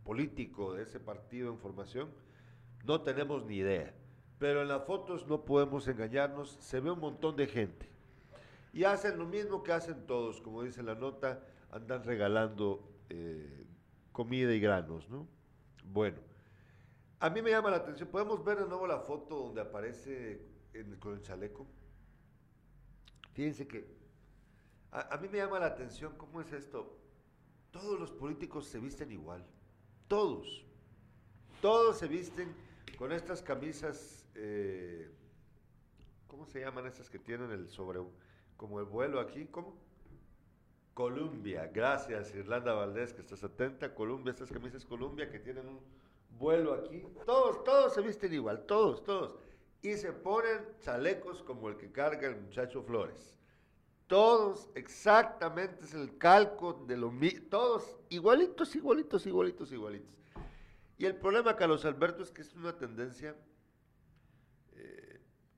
[0.03, 2.09] político de ese partido en formación?
[2.83, 3.93] No tenemos ni idea
[4.41, 7.87] pero en las fotos no podemos engañarnos, se ve un montón de gente.
[8.73, 13.67] Y hacen lo mismo que hacen todos, como dice la nota, andan regalando eh,
[14.11, 15.27] comida y granos, ¿no?
[15.83, 16.17] Bueno,
[17.19, 20.41] a mí me llama la atención, ¿podemos ver de nuevo la foto donde aparece
[20.99, 21.67] con el chaleco?
[23.33, 23.95] Fíjense que
[24.91, 26.97] a, mí me llama la atención cómo es esto.
[27.69, 29.45] Todos los políticos se visten igual,
[30.07, 30.65] todos,
[31.61, 32.55] todos se visten
[32.97, 35.09] con estas camisas, eh,
[36.27, 38.01] ¿cómo se llaman estas que tienen el sobre,
[38.57, 39.45] como el vuelo aquí?
[39.45, 39.75] ¿Cómo?
[40.93, 45.79] Columbia, gracias Irlanda Valdés que estás atenta, Columbia, estas camisas Columbia que tienen un
[46.37, 49.37] vuelo aquí, todos, todos se visten igual, todos, todos,
[49.81, 53.37] y se ponen chalecos como el que carga el muchacho Flores.
[54.07, 60.11] Todos exactamente es el calco de lo mismo, todos igualitos, igualitos, igualitos, igualitos.
[60.97, 63.35] Y el problema, Carlos Alberto, es que es una tendencia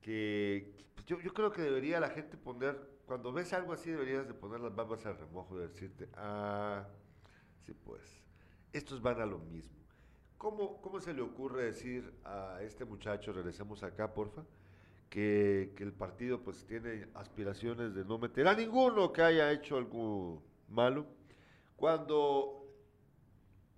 [0.04, 0.70] que
[1.06, 4.60] yo, yo, creo que debería la gente poner, cuando ves algo así, deberías de poner
[4.60, 6.86] las barbas al remojo y decirte, ah,
[7.64, 8.02] sí pues,
[8.74, 9.78] estos van a lo mismo.
[10.36, 14.44] ¿Cómo, ¿Cómo se le ocurre decir a este muchacho, regresemos acá, porfa,
[15.08, 19.78] que, que el partido pues tiene aspiraciones de no meter a ninguno que haya hecho
[19.78, 21.06] algo malo,
[21.76, 22.66] cuando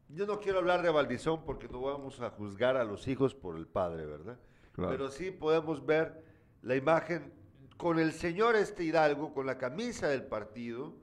[0.08, 3.56] yo no quiero hablar de Valdizón porque no vamos a juzgar a los hijos por
[3.56, 4.40] el padre, ¿verdad?
[4.76, 6.22] Pero sí podemos ver
[6.62, 7.32] la imagen
[7.76, 10.94] con el señor este Hidalgo, con la camisa del partido,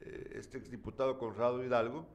[0.00, 2.06] eh, este exdiputado Conrado Hidalgo,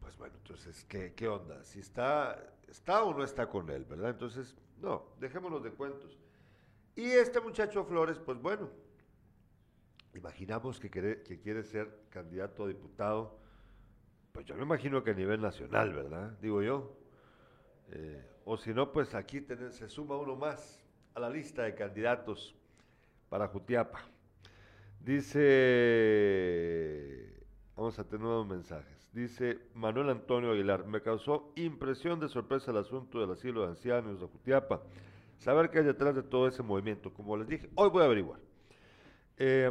[0.00, 1.62] pues bueno, entonces, ¿qué, ¿qué, onda?
[1.64, 4.10] Si está, está o no está con él, ¿verdad?
[4.10, 6.18] Entonces, no, dejémonos de cuentos.
[6.96, 8.68] Y este muchacho Flores, pues bueno,
[10.14, 13.42] imaginamos que quiere, que quiere ser candidato a diputado
[14.32, 16.30] pues yo me imagino que a nivel nacional, ¿verdad?
[16.40, 16.96] Digo yo.
[17.90, 20.82] Eh, o si no, pues aquí se suma uno más
[21.14, 22.54] a la lista de candidatos
[23.28, 24.00] para Jutiapa.
[25.00, 25.42] Dice,
[27.76, 29.10] vamos a tener nuevos mensajes.
[29.12, 34.20] Dice Manuel Antonio Aguilar, me causó impresión de sorpresa el asunto del asilo de ancianos
[34.20, 34.80] de Jutiapa.
[35.38, 37.12] Saber qué hay detrás de todo ese movimiento.
[37.12, 38.38] Como les dije, hoy voy a averiguar.
[39.38, 39.70] Eh,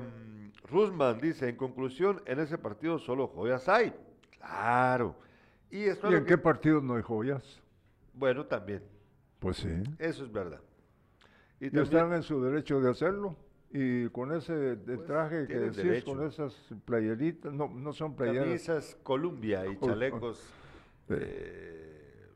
[0.63, 3.93] Rusman dice, en conclusión, en ese partido solo joyas hay.
[4.37, 5.15] Claro.
[5.69, 7.61] ¿Y, en qué partido no hay joyas?
[8.13, 8.83] Bueno, también.
[9.39, 9.81] Pues sí.
[9.97, 10.61] Eso es verdad.
[11.59, 13.35] Y, están en su derecho de hacerlo.
[13.73, 16.53] Y con ese pues, traje que decís, con esas
[16.83, 18.45] playeritas, no, no son playeras.
[18.45, 20.43] Camisas Columbia y chalecos
[21.07, 22.27] eh,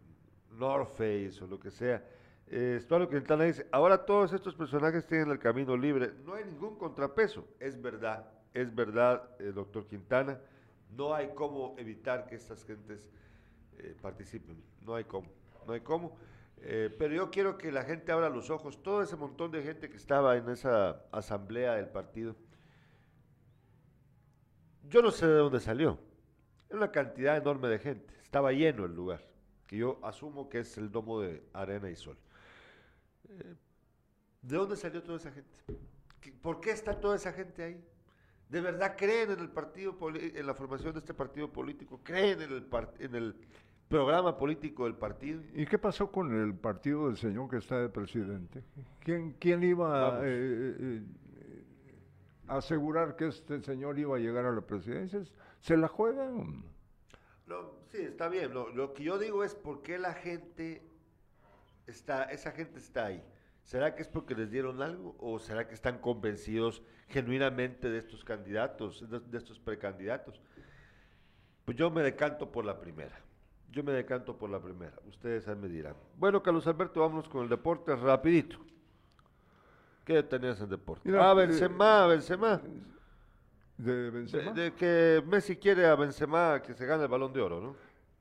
[0.51, 2.01] North Face o lo que sea.
[2.47, 6.13] Eh, Estuardo Quintana dice, ahora todos estos personajes tienen el camino libre.
[6.25, 7.47] No hay ningún contrapeso.
[7.59, 10.39] Es verdad, es verdad, eh, doctor Quintana.
[10.95, 13.09] No hay cómo evitar que estas gentes
[13.79, 14.55] eh, participen.
[14.85, 15.27] No hay cómo.
[15.65, 16.17] No hay cómo.
[16.57, 18.81] Eh, pero yo quiero que la gente abra los ojos.
[18.81, 22.35] Todo ese montón de gente que estaba en esa asamblea del partido.
[24.89, 25.99] Yo no sé de dónde salió.
[26.69, 28.13] Era una cantidad enorme de gente.
[28.23, 29.21] Estaba lleno el lugar.
[29.67, 32.17] Que yo asumo que es el domo de arena y sol.
[33.29, 33.55] Eh,
[34.41, 35.59] ¿De dónde salió toda esa gente?
[36.41, 37.83] ¿Por qué está toda esa gente ahí?
[38.49, 41.99] ¿De verdad creen en el partido en la formación de este partido político?
[42.03, 42.67] ¿Creen en el,
[42.99, 43.35] en el
[43.87, 45.41] programa político del partido?
[45.53, 48.63] ¿Y qué pasó con el partido del señor que está de presidente?
[48.99, 51.03] ¿Quién, quién iba a eh, eh, eh,
[52.47, 55.21] asegurar que este señor iba a llegar a la presidencia?
[55.61, 56.63] ¿Se la juegan?
[57.47, 58.53] No, sí, está bien.
[58.53, 60.81] Lo, lo que yo digo es por qué la gente
[61.87, 63.23] está, esa gente está ahí.
[63.65, 68.23] ¿Será que es porque les dieron algo o será que están convencidos genuinamente de estos
[68.23, 70.39] candidatos, de, estos precandidatos?
[71.65, 73.19] Pues yo me decanto por la primera.
[73.71, 74.93] Yo me decanto por la primera.
[75.07, 75.95] Ustedes me dirán.
[76.17, 78.57] Bueno, Carlos Alberto, vámonos con el deporte rapidito.
[80.05, 81.09] ¿Qué tenías en deporte?
[81.17, 82.61] ah, Benzema, Benzema.
[83.77, 84.51] ¿De Benzema?
[84.51, 87.75] De, que Messi quiere a Benzema que se gane el Balón de Oro, ¿no?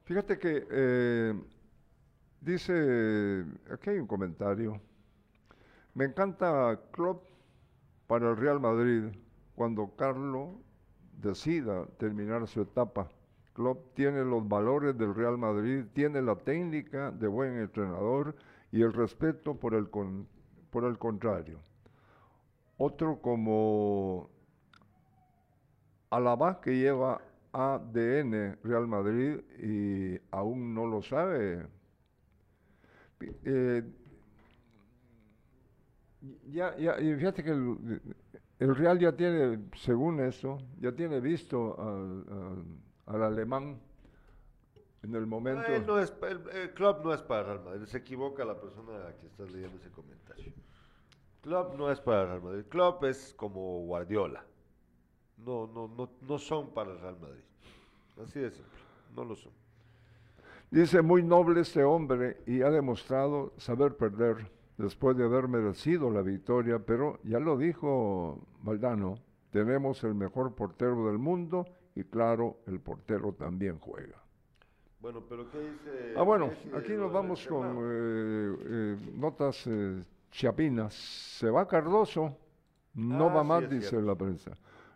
[0.04, 1.34] Fíjate que eh,
[2.40, 4.80] dice, aquí hay un comentario
[5.94, 7.22] me encanta Klopp
[8.08, 9.16] para el Real Madrid
[9.54, 10.58] cuando Carlo
[11.20, 13.08] decida terminar su etapa.
[13.54, 18.34] Klopp tiene los valores del Real Madrid, tiene la técnica de buen entrenador
[18.72, 21.60] y el respeto por el, por el contrario.
[22.76, 24.28] Otro como
[26.10, 27.20] Alaba que lleva
[27.52, 31.66] ADN Real Madrid y aún no lo sabe.
[33.44, 33.82] Eh,
[36.50, 42.83] ya, ya, y fíjate que el, Real ya tiene, según eso, ya tiene visto al,
[43.06, 43.80] alemán
[45.02, 45.62] en el momento.
[45.86, 46.12] no es,
[46.52, 49.90] el, club no es para Real Madrid, se equivoca la persona que está leyendo ese
[49.90, 50.52] comentario.
[51.42, 54.44] Club no es para Real Madrid, club es como Guardiola.
[55.38, 57.44] no, no, no, no son para el Real Madrid.
[58.22, 58.78] Así de simple,
[59.14, 59.52] no lo son.
[60.70, 66.22] Dice, muy noble este hombre y ha demostrado saber perder después de haber merecido la
[66.22, 69.16] victoria, pero ya lo dijo Valdano,
[69.50, 74.24] tenemos el mejor portero del mundo y claro, el portero también juega.
[75.00, 76.14] Bueno, pero ¿qué dice?
[76.16, 80.94] Ah, bueno, aquí nos vamos con eh, eh, notas eh, chapinas.
[80.94, 82.36] Se va Cardoso,
[82.94, 84.52] no va ah, más, dice la prensa.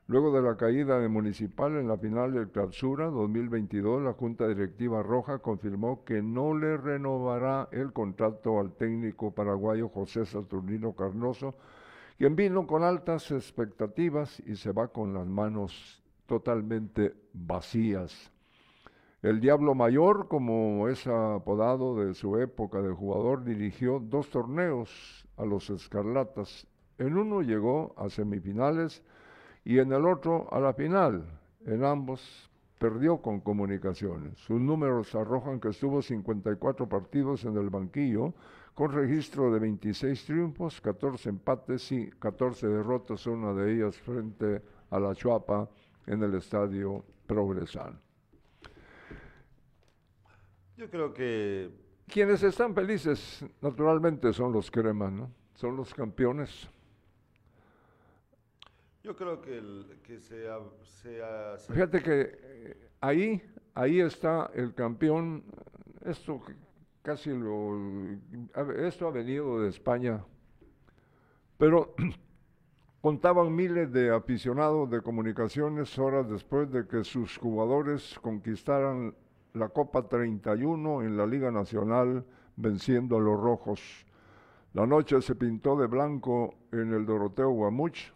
[0.06, 5.02] Luego de la caída de Municipal en la final del Clausura 2022, la Junta Directiva
[5.02, 11.54] Roja confirmó que no le renovará el contrato al técnico paraguayo José Saturnino Carnoso,
[12.16, 18.30] quien vino con altas expectativas y se va con las manos totalmente vacías.
[19.20, 25.44] El Diablo Mayor, como es apodado de su época de jugador, dirigió dos torneos a
[25.44, 26.68] los Escarlatas.
[26.98, 29.02] En uno llegó a semifinales
[29.64, 31.24] y en el otro a la final.
[31.66, 32.48] En ambos
[32.78, 34.38] perdió con comunicaciones.
[34.38, 38.34] Sus números arrojan que estuvo 54 partidos en el banquillo,
[38.74, 45.00] con registro de 26 triunfos, 14 empates y 14 derrotas, una de ellas frente a
[45.00, 45.68] la Chuapa
[46.08, 48.00] en el estadio Progresal.
[50.76, 51.70] Yo creo que...
[52.06, 55.30] Quienes están felices, naturalmente, son los cremas, ¿no?
[55.54, 56.68] Son los campeones.
[59.02, 60.58] Yo creo que, el, que sea,
[61.68, 63.42] Fíjate que eh, ahí,
[63.74, 65.44] ahí está el campeón.
[66.04, 66.40] Esto
[67.02, 67.76] casi lo.
[68.76, 70.24] Esto ha venido de España.
[71.58, 71.94] Pero
[73.08, 79.14] contaban miles de aficionados de comunicaciones horas después de que sus jugadores conquistaran
[79.54, 83.80] la Copa 31 en la Liga Nacional, venciendo a los rojos.
[84.74, 88.12] La noche se pintó de blanco en el Doroteo Guamuch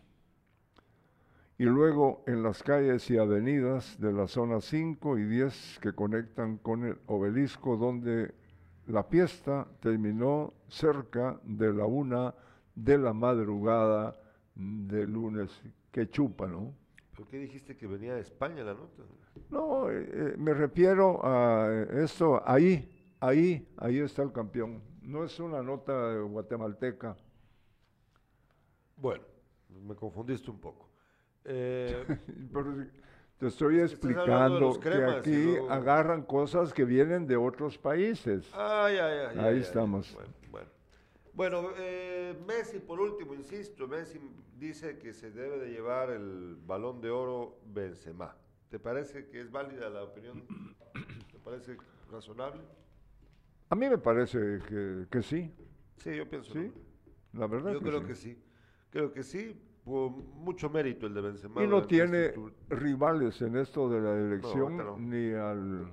[1.56, 6.58] y luego en las calles y avenidas de la zona 5 y 10 que conectan
[6.58, 8.34] con el obelisco donde
[8.88, 12.34] la fiesta terminó cerca de la una
[12.74, 14.18] de la madrugada
[14.54, 15.50] del lunes.
[15.90, 16.74] Que chupa, ¿no?
[17.16, 19.02] ¿Por qué dijiste que venía de España la nota?
[19.50, 24.82] No, eh, eh, me refiero a esto, ahí, ahí, ahí está el campeón.
[25.02, 27.16] No es una nota guatemalteca.
[28.96, 29.24] Bueno,
[29.86, 30.88] me confundiste un poco.
[31.44, 32.06] Eh,
[33.38, 38.48] te estoy explicando que aquí agarran cosas que vienen de otros países.
[38.54, 40.14] Ahí estamos.
[40.14, 40.32] Bueno,
[41.34, 41.70] bueno.
[41.76, 44.20] Eh, Messi, por último, insisto, Messi
[44.58, 48.36] dice que se debe de llevar el balón de oro Benzema.
[48.68, 50.44] ¿Te parece que es válida la opinión?
[51.30, 51.76] ¿Te parece
[52.10, 52.62] razonable?
[53.68, 54.60] A mí me parece
[55.10, 55.52] que, sí.
[55.98, 56.52] Sí, yo pienso.
[56.52, 56.72] Sí,
[57.32, 57.72] la verdad.
[57.72, 58.38] Yo creo que sí.
[58.90, 61.62] Creo que sí mucho mérito el de Benzema.
[61.62, 62.32] Y no tiene
[62.68, 65.92] rivales en esto de la elección ni al...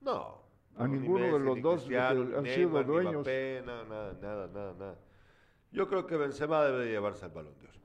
[0.00, 0.42] No.
[0.80, 3.26] A ninguno de los dos que han sido dueños.
[3.64, 4.98] nada, nada, nada, nada.
[5.72, 7.78] Yo creo que Benzema debe llevarse el balón de oro.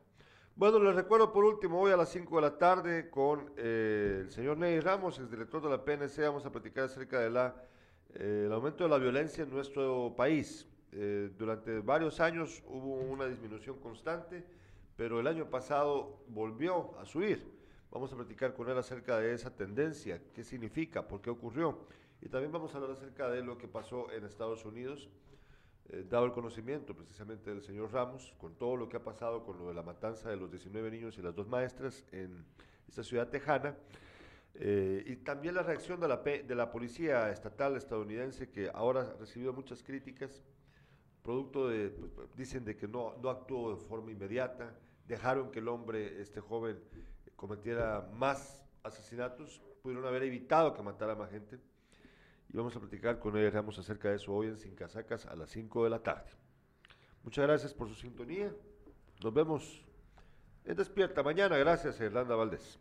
[0.55, 4.31] Bueno, les recuerdo por último, hoy a las 5 de la tarde con eh, el
[4.31, 7.51] señor Ney Ramos, el director de la PNC, vamos a platicar acerca del de
[8.15, 10.67] eh, aumento de la violencia en nuestro país.
[10.93, 14.45] Eh, durante varios años hubo una disminución constante
[14.95, 17.53] pero el año pasado volvió a subir.
[17.91, 21.79] Vamos a platicar con él acerca de esa tendencia, qué significa, por qué ocurrió.
[22.25, 25.07] Y también vamos a hablar acerca de lo que pasó en Estados Unidos,
[25.89, 29.59] eh, dado el conocimiento precisamente del señor Ramos, con todo lo que ha pasado con
[29.59, 32.43] lo de la matanza de los 19 niños y las dos maestras en
[32.87, 33.77] esta ciudad tejana.
[34.55, 39.13] Eh, y también la reacción de la, de la policía estatal estadounidense, que ahora ha
[39.19, 40.43] recibido muchas críticas,
[41.21, 41.95] producto de,
[42.35, 44.73] dicen de que no, no actuó de forma inmediata,
[45.07, 46.79] dejaron que el hombre, este joven,
[47.35, 51.59] cometiera más asesinatos, pudieron haber evitado que matara más gente.
[52.55, 55.35] Y vamos a platicar con él Ramos acerca de eso hoy en Sin Casacas a
[55.35, 56.31] las 5 de la tarde.
[57.21, 58.49] Muchas gracias por su sintonía.
[59.21, 59.83] Nos vemos
[60.63, 61.57] en Despierta mañana.
[61.57, 62.79] Gracias, Irlanda Valdés.